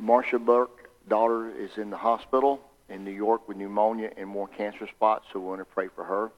Marcia 0.00 0.38
Burke, 0.38 0.90
daughter, 1.08 1.50
is 1.50 1.78
in 1.78 1.90
the 1.90 1.96
hospital 1.96 2.60
in 2.88 3.04
New 3.04 3.12
York 3.12 3.48
with 3.48 3.56
pneumonia 3.56 4.10
and 4.16 4.28
more 4.28 4.48
cancer 4.48 4.86
spots, 4.86 5.26
so 5.32 5.40
we 5.40 5.46
want 5.46 5.60
to 5.60 5.64
pray 5.64 5.88
for 5.88 6.04
her. 6.04 6.30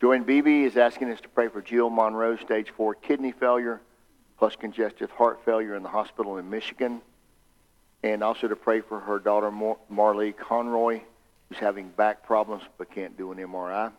Joanne 0.00 0.24
Beebe 0.24 0.64
is 0.64 0.76
asking 0.76 1.12
us 1.12 1.20
to 1.20 1.28
pray 1.28 1.48
for 1.48 1.62
Jill 1.62 1.90
Monroe, 1.90 2.36
stage 2.36 2.70
four 2.76 2.94
kidney 2.94 3.32
failure 3.32 3.80
plus 4.38 4.56
congestive 4.56 5.10
heart 5.12 5.40
failure 5.44 5.76
in 5.76 5.84
the 5.84 5.88
hospital 5.88 6.36
in 6.38 6.50
Michigan, 6.50 7.00
and 8.02 8.24
also 8.24 8.48
to 8.48 8.56
pray 8.56 8.80
for 8.80 8.98
her 8.98 9.20
daughter 9.20 9.52
Mar- 9.52 9.76
Marley 9.88 10.32
Conroy, 10.32 11.00
who's 11.48 11.58
having 11.58 11.88
back 11.90 12.26
problems 12.26 12.64
but 12.76 12.90
can't 12.90 13.16
do 13.16 13.30
an 13.30 13.38
MRI. 13.38 13.92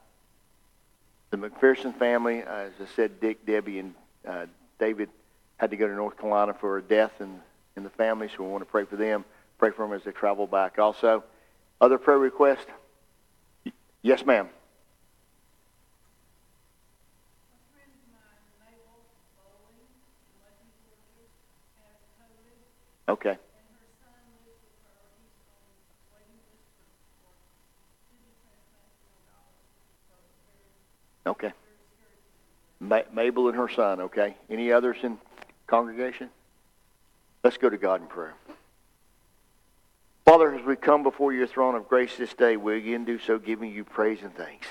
The 1.29 1.37
McPherson 1.37 1.97
family, 1.97 2.43
uh, 2.43 2.53
as 2.53 2.73
I 2.81 2.85
said, 2.93 3.21
Dick, 3.21 3.45
Debbie, 3.45 3.79
and 3.79 3.95
uh, 4.27 4.45
David 4.79 5.09
had 5.55 5.71
to 5.71 5.77
go 5.77 5.87
to 5.87 5.93
North 5.95 6.17
Carolina 6.17 6.53
for 6.53 6.77
a 6.77 6.81
death 6.81 7.13
in, 7.21 7.39
in 7.75 7.83
the 7.83 7.89
family, 7.89 8.29
so 8.29 8.43
we 8.43 8.49
want 8.49 8.61
to 8.61 8.69
pray 8.69 8.85
for 8.85 8.95
them. 8.95 9.25
Pray 9.57 9.71
for 9.71 9.87
them 9.87 9.95
as 9.95 10.03
they 10.03 10.11
travel 10.11 10.47
back. 10.47 10.77
Also, 10.79 11.23
other 11.81 11.97
prayer 11.97 12.17
requests? 12.17 12.65
Yes, 14.01 14.25
ma'am. 14.25 14.49
Okay. 23.07 23.37
Okay. 31.25 31.51
Ma- 32.79 33.01
Mabel 33.13 33.47
and 33.47 33.57
her 33.57 33.69
son, 33.69 34.01
okay. 34.01 34.35
Any 34.49 34.71
others 34.71 34.97
in 35.03 35.17
congregation? 35.67 36.29
Let's 37.43 37.57
go 37.57 37.69
to 37.69 37.77
God 37.77 38.01
in 38.01 38.07
prayer. 38.07 38.33
Father, 40.25 40.55
as 40.55 40.65
we 40.65 40.77
come 40.77 41.03
before 41.03 41.33
your 41.33 41.47
throne 41.47 41.75
of 41.75 41.89
grace 41.89 42.15
this 42.17 42.33
day, 42.33 42.55
we 42.55 42.77
again 42.77 43.03
do 43.03 43.19
so 43.19 43.37
giving 43.37 43.71
you 43.71 43.83
praise 43.83 44.19
and 44.21 44.33
thanks. 44.33 44.67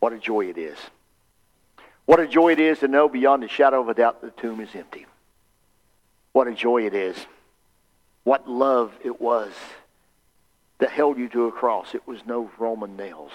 What 0.00 0.12
a 0.12 0.18
joy 0.18 0.46
it 0.46 0.58
is. 0.58 0.76
What 2.06 2.18
a 2.18 2.26
joy 2.26 2.52
it 2.52 2.60
is 2.60 2.80
to 2.80 2.88
know 2.88 3.08
beyond 3.08 3.44
a 3.44 3.48
shadow 3.48 3.80
of 3.80 3.88
a 3.88 3.94
doubt 3.94 4.20
that 4.20 4.34
the 4.34 4.42
tomb 4.42 4.60
is 4.60 4.70
empty. 4.74 5.06
What 6.32 6.48
a 6.48 6.54
joy 6.54 6.86
it 6.86 6.94
is. 6.94 7.16
What 8.24 8.48
love 8.48 8.92
it 9.04 9.20
was 9.20 9.52
that 10.78 10.90
held 10.90 11.18
you 11.18 11.28
to 11.28 11.46
a 11.46 11.52
cross. 11.52 11.94
It 11.94 12.06
was 12.06 12.18
no 12.26 12.50
Roman 12.58 12.96
nails. 12.96 13.32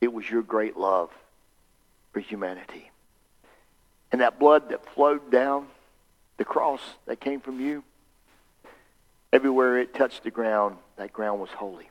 It 0.00 0.12
was 0.12 0.28
your 0.28 0.42
great 0.42 0.76
love 0.76 1.10
for 2.12 2.20
humanity. 2.20 2.90
And 4.12 4.20
that 4.20 4.38
blood 4.38 4.68
that 4.70 4.86
flowed 4.94 5.30
down 5.32 5.66
the 6.36 6.44
cross 6.44 6.80
that 7.06 7.20
came 7.20 7.40
from 7.40 7.60
you, 7.60 7.84
everywhere 9.32 9.78
it 9.78 9.94
touched 9.94 10.24
the 10.24 10.30
ground, 10.30 10.76
that 10.96 11.12
ground 11.12 11.40
was 11.40 11.50
holy. 11.50 11.88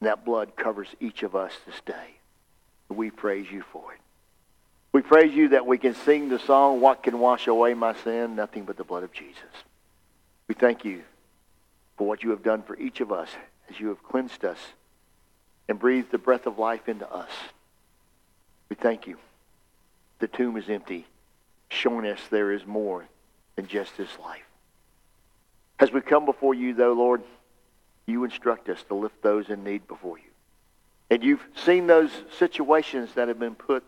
And 0.00 0.08
that 0.08 0.24
blood 0.24 0.56
covers 0.56 0.88
each 1.00 1.22
of 1.22 1.36
us 1.36 1.52
this 1.66 1.80
day. 1.84 2.16
We 2.88 3.10
praise 3.10 3.50
you 3.50 3.62
for 3.72 3.92
it. 3.92 4.00
We 4.92 5.02
praise 5.02 5.32
you 5.32 5.50
that 5.50 5.66
we 5.66 5.78
can 5.78 5.94
sing 5.94 6.28
the 6.28 6.40
song, 6.40 6.80
What 6.80 7.04
Can 7.04 7.20
Wash 7.20 7.46
Away 7.46 7.74
My 7.74 7.94
Sin? 7.94 8.34
Nothing 8.34 8.64
but 8.64 8.76
the 8.76 8.84
blood 8.84 9.04
of 9.04 9.12
Jesus. 9.12 9.38
We 10.48 10.54
thank 10.54 10.84
you 10.84 11.02
for 11.96 12.08
what 12.08 12.24
you 12.24 12.30
have 12.30 12.42
done 12.42 12.62
for 12.62 12.76
each 12.76 13.00
of 13.00 13.12
us 13.12 13.28
as 13.68 13.78
you 13.78 13.88
have 13.88 14.02
cleansed 14.02 14.44
us 14.44 14.58
and 15.68 15.78
breathed 15.78 16.10
the 16.10 16.18
breath 16.18 16.46
of 16.46 16.58
life 16.58 16.88
into 16.88 17.08
us. 17.08 17.30
We 18.68 18.74
thank 18.74 19.06
you. 19.06 19.16
The 20.18 20.26
tomb 20.26 20.56
is 20.56 20.68
empty, 20.68 21.06
showing 21.68 22.06
us 22.06 22.18
there 22.30 22.50
is 22.50 22.66
more 22.66 23.04
than 23.60 23.68
just 23.68 23.94
this 23.98 24.08
life. 24.18 24.40
As 25.78 25.92
we 25.92 26.00
come 26.00 26.24
before 26.24 26.54
you, 26.54 26.72
though, 26.72 26.94
Lord, 26.94 27.22
you 28.06 28.24
instruct 28.24 28.70
us 28.70 28.82
to 28.88 28.94
lift 28.94 29.22
those 29.22 29.50
in 29.50 29.64
need 29.64 29.86
before 29.86 30.16
you. 30.16 30.24
And 31.10 31.22
you've 31.22 31.44
seen 31.66 31.86
those 31.86 32.10
situations 32.38 33.10
that 33.14 33.28
have 33.28 33.38
been 33.38 33.54
put 33.54 33.86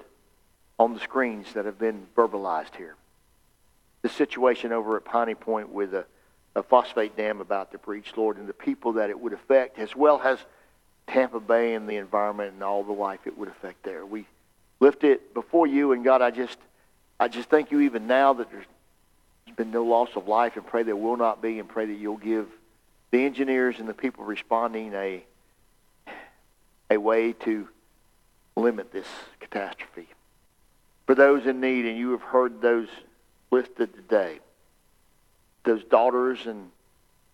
on 0.78 0.92
the 0.92 1.00
screens 1.00 1.46
that 1.54 1.64
have 1.64 1.78
been 1.78 2.06
verbalized 2.14 2.76
here. 2.76 2.96
The 4.02 4.10
situation 4.10 4.72
over 4.72 4.96
at 4.96 5.06
Piney 5.06 5.34
Point 5.34 5.70
with 5.70 5.94
a, 5.94 6.04
a 6.54 6.62
phosphate 6.62 7.16
dam 7.16 7.40
about 7.40 7.72
to 7.72 7.78
breach, 7.78 8.12
Lord, 8.14 8.36
and 8.36 8.46
the 8.46 8.52
people 8.52 8.94
that 8.94 9.08
it 9.08 9.18
would 9.18 9.32
affect, 9.32 9.78
as 9.78 9.96
well 9.96 10.20
as 10.22 10.38
Tampa 11.06 11.40
Bay 11.40 11.72
and 11.72 11.88
the 11.88 11.96
environment 11.96 12.52
and 12.52 12.62
all 12.62 12.84
the 12.84 12.92
life 12.92 13.20
it 13.24 13.38
would 13.38 13.48
affect 13.48 13.84
there. 13.84 14.04
We 14.04 14.26
lift 14.80 15.02
it 15.02 15.32
before 15.32 15.66
you, 15.66 15.92
and 15.92 16.04
God, 16.04 16.20
I 16.20 16.30
just, 16.30 16.58
I 17.18 17.28
just 17.28 17.48
thank 17.48 17.70
you 17.70 17.80
even 17.80 18.06
now 18.06 18.34
that 18.34 18.50
there's 18.50 18.66
been 19.56 19.70
no 19.70 19.84
loss 19.84 20.10
of 20.16 20.28
life, 20.28 20.56
and 20.56 20.66
pray 20.66 20.82
there 20.82 20.96
will 20.96 21.16
not 21.16 21.42
be, 21.42 21.58
and 21.58 21.68
pray 21.68 21.86
that 21.86 21.94
you'll 21.94 22.16
give 22.16 22.48
the 23.10 23.24
engineers 23.24 23.78
and 23.78 23.88
the 23.88 23.94
people 23.94 24.24
responding 24.24 24.94
a, 24.94 25.24
a 26.90 26.96
way 26.96 27.32
to 27.32 27.68
limit 28.56 28.92
this 28.92 29.06
catastrophe 29.40 30.08
for 31.06 31.14
those 31.14 31.46
in 31.46 31.60
need, 31.60 31.84
and 31.84 31.98
you 31.98 32.12
have 32.12 32.22
heard 32.22 32.60
those 32.60 32.88
listed 33.50 33.92
today. 33.94 34.38
Those 35.64 35.84
daughters 35.84 36.46
and 36.46 36.70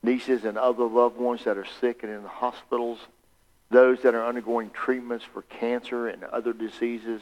nieces 0.02 0.44
and 0.44 0.58
other 0.58 0.84
loved 0.84 1.16
ones 1.16 1.44
that 1.44 1.56
are 1.56 1.66
sick 1.80 2.02
and 2.02 2.12
in 2.12 2.22
the 2.22 2.28
hospitals, 2.28 2.98
those 3.70 4.02
that 4.02 4.14
are 4.14 4.26
undergoing 4.26 4.70
treatments 4.70 5.24
for 5.24 5.42
cancer 5.42 6.08
and 6.08 6.24
other 6.24 6.52
diseases, 6.52 7.20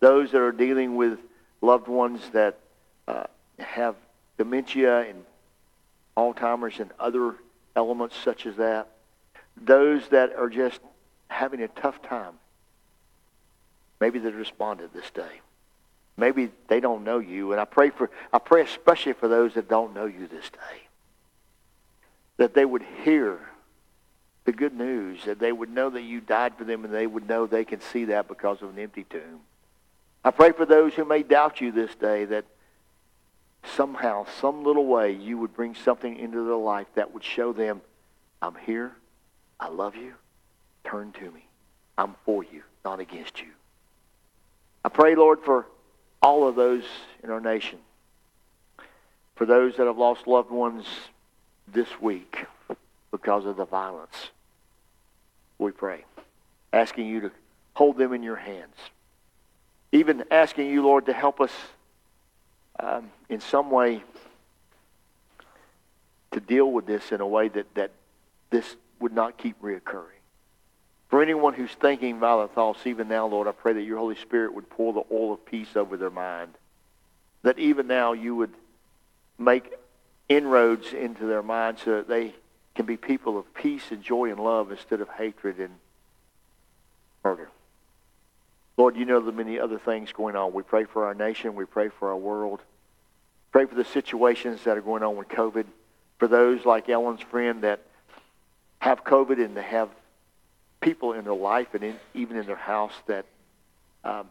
those 0.00 0.30
that 0.32 0.40
are 0.40 0.52
dealing 0.52 0.96
with 0.96 1.18
loved 1.60 1.88
ones 1.88 2.20
that 2.32 2.58
uh, 3.06 3.24
have 3.58 3.94
dementia 4.38 5.00
and 5.00 5.24
Alzheimer's 6.16 6.80
and 6.80 6.90
other 6.98 7.34
elements 7.76 8.16
such 8.16 8.46
as 8.46 8.56
that, 8.56 8.88
those 9.56 10.08
that 10.08 10.34
are 10.34 10.48
just 10.48 10.80
having 11.28 11.62
a 11.62 11.68
tough 11.68 12.00
time, 12.02 12.34
maybe 14.00 14.18
they 14.18 14.30
responded 14.30 14.92
this 14.94 15.10
day. 15.10 15.40
maybe 16.16 16.50
they 16.66 16.80
don't 16.80 17.04
know 17.04 17.18
you. 17.18 17.52
And 17.52 17.60
I 17.60 17.64
pray 17.64 17.90
for 17.90 18.10
I 18.32 18.38
pray 18.38 18.62
especially 18.62 19.12
for 19.12 19.28
those 19.28 19.54
that 19.54 19.68
don't 19.68 19.94
know 19.94 20.06
you 20.06 20.26
this 20.26 20.50
day. 20.50 20.78
That 22.36 22.54
they 22.54 22.64
would 22.64 22.84
hear 23.04 23.38
the 24.44 24.52
good 24.52 24.74
news, 24.74 25.24
that 25.24 25.38
they 25.38 25.52
would 25.52 25.70
know 25.70 25.90
that 25.90 26.02
you 26.02 26.20
died 26.20 26.54
for 26.56 26.64
them 26.64 26.84
and 26.84 26.92
they 26.92 27.06
would 27.06 27.28
know 27.28 27.46
they 27.46 27.64
can 27.64 27.80
see 27.80 28.06
that 28.06 28.28
because 28.28 28.62
of 28.62 28.70
an 28.70 28.78
empty 28.78 29.04
tomb. 29.04 29.40
I 30.24 30.30
pray 30.30 30.52
for 30.52 30.66
those 30.66 30.94
who 30.94 31.04
may 31.04 31.22
doubt 31.22 31.60
you 31.60 31.70
this 31.70 31.94
day 31.94 32.24
that 32.26 32.44
somehow, 33.64 34.26
some 34.40 34.64
little 34.64 34.86
way, 34.86 35.12
you 35.12 35.38
would 35.38 35.54
bring 35.54 35.74
something 35.74 36.16
into 36.16 36.44
their 36.44 36.56
life 36.56 36.86
that 36.94 37.12
would 37.12 37.24
show 37.24 37.52
them, 37.52 37.80
I'm 38.40 38.54
here, 38.54 38.92
I 39.58 39.68
love 39.68 39.96
you, 39.96 40.14
turn 40.84 41.12
to 41.12 41.30
me. 41.30 41.44
I'm 41.96 42.14
for 42.24 42.44
you, 42.44 42.62
not 42.84 43.00
against 43.00 43.40
you. 43.40 43.48
I 44.84 44.88
pray, 44.88 45.16
Lord, 45.16 45.40
for 45.44 45.66
all 46.22 46.46
of 46.46 46.54
those 46.54 46.84
in 47.24 47.30
our 47.30 47.40
nation, 47.40 47.80
for 49.34 49.44
those 49.44 49.76
that 49.76 49.86
have 49.86 49.98
lost 49.98 50.26
loved 50.26 50.50
ones 50.50 50.86
this 51.66 52.00
week 52.00 52.46
because 53.10 53.44
of 53.46 53.56
the 53.56 53.64
violence. 53.64 54.30
We 55.58 55.72
pray, 55.72 56.04
asking 56.72 57.08
you 57.08 57.20
to 57.20 57.30
hold 57.74 57.98
them 57.98 58.12
in 58.12 58.22
your 58.22 58.36
hands. 58.36 58.76
Even 59.90 60.24
asking 60.30 60.70
you, 60.70 60.82
Lord, 60.82 61.06
to 61.06 61.12
help 61.12 61.40
us 61.40 61.52
um, 62.80 63.10
in 63.28 63.40
some 63.40 63.70
way 63.70 64.02
to 66.32 66.40
deal 66.40 66.70
with 66.70 66.86
this 66.86 67.12
in 67.12 67.20
a 67.20 67.26
way 67.26 67.48
that, 67.48 67.74
that 67.74 67.90
this 68.50 68.76
would 69.00 69.12
not 69.12 69.38
keep 69.38 69.60
reoccurring. 69.62 70.18
For 71.08 71.22
anyone 71.22 71.54
who's 71.54 71.72
thinking 71.72 72.18
violent 72.18 72.54
thoughts, 72.54 72.86
even 72.86 73.08
now, 73.08 73.26
Lord, 73.26 73.48
I 73.48 73.52
pray 73.52 73.72
that 73.72 73.82
your 73.82 73.98
Holy 73.98 74.16
Spirit 74.16 74.52
would 74.54 74.68
pour 74.68 74.92
the 74.92 75.04
oil 75.10 75.32
of 75.32 75.44
peace 75.46 75.74
over 75.74 75.96
their 75.96 76.10
mind. 76.10 76.54
That 77.42 77.58
even 77.58 77.86
now 77.86 78.12
you 78.12 78.36
would 78.36 78.52
make 79.38 79.72
inroads 80.28 80.92
into 80.92 81.24
their 81.24 81.42
mind 81.42 81.78
so 81.82 81.96
that 81.96 82.08
they 82.08 82.34
can 82.74 82.84
be 82.84 82.96
people 82.96 83.38
of 83.38 83.54
peace 83.54 83.90
and 83.90 84.02
joy 84.02 84.30
and 84.30 84.38
love 84.38 84.70
instead 84.70 85.00
of 85.00 85.08
hatred 85.08 85.58
and 85.58 85.74
murder. 87.24 87.48
Lord, 88.78 88.96
you 88.96 89.04
know 89.04 89.20
the 89.20 89.32
many 89.32 89.58
other 89.58 89.78
things 89.78 90.12
going 90.12 90.36
on. 90.36 90.52
We 90.52 90.62
pray 90.62 90.84
for 90.84 91.06
our 91.06 91.14
nation. 91.14 91.56
We 91.56 91.64
pray 91.64 91.88
for 91.88 92.10
our 92.10 92.16
world. 92.16 92.60
Pray 93.50 93.66
for 93.66 93.74
the 93.74 93.84
situations 93.84 94.62
that 94.64 94.78
are 94.78 94.80
going 94.80 95.02
on 95.02 95.16
with 95.16 95.28
COVID. 95.28 95.64
For 96.18 96.28
those 96.28 96.64
like 96.64 96.88
Ellen's 96.88 97.20
friend 97.20 97.64
that 97.64 97.80
have 98.78 99.02
COVID 99.02 99.44
and 99.44 99.56
they 99.56 99.62
have 99.62 99.88
people 100.80 101.12
in 101.12 101.24
their 101.24 101.34
life 101.34 101.74
and 101.74 101.82
in, 101.82 101.96
even 102.14 102.36
in 102.36 102.46
their 102.46 102.54
house 102.54 102.92
that 103.08 103.26
um, 104.04 104.30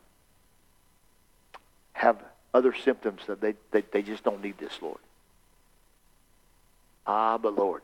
have 1.92 2.18
other 2.54 2.74
symptoms 2.74 3.24
that 3.28 3.42
they, 3.42 3.54
they, 3.72 3.84
they 3.92 4.02
just 4.02 4.24
don't 4.24 4.42
need 4.42 4.58
this, 4.58 4.80
Lord. 4.82 5.00
Ah, 7.06 7.38
but 7.38 7.54
Lord, 7.54 7.82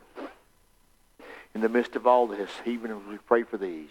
in 1.54 1.60
the 1.60 1.68
midst 1.68 1.94
of 1.94 2.06
all 2.06 2.26
this, 2.26 2.50
even 2.64 2.90
as 2.90 2.96
we 3.06 3.18
pray 3.18 3.42
for 3.42 3.58
these, 3.58 3.90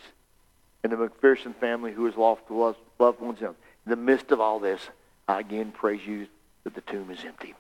and 0.84 0.92
the 0.92 0.98
McPherson 0.98 1.56
family 1.56 1.94
who 1.94 2.06
has 2.06 2.16
lost 2.18 2.42
loved 2.50 3.22
ones. 3.22 3.42
In 3.42 3.56
the 3.86 3.96
midst 3.96 4.32
of 4.32 4.42
all 4.42 4.60
this, 4.60 4.82
I 5.28 5.40
again 5.40 5.72
praise 5.72 6.06
you 6.06 6.28
that 6.64 6.76
the 6.76 6.82
tomb 6.82 7.10
is 7.10 7.24
empty, 7.26 7.56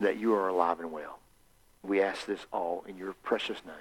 that 0.00 0.18
you 0.18 0.34
are 0.34 0.48
alive 0.48 0.80
and 0.80 0.92
well. 0.92 1.18
We 1.82 2.02
ask 2.02 2.26
this 2.26 2.44
all 2.52 2.84
in 2.86 2.96
your 2.98 3.14
precious 3.22 3.58
name. 3.64 3.74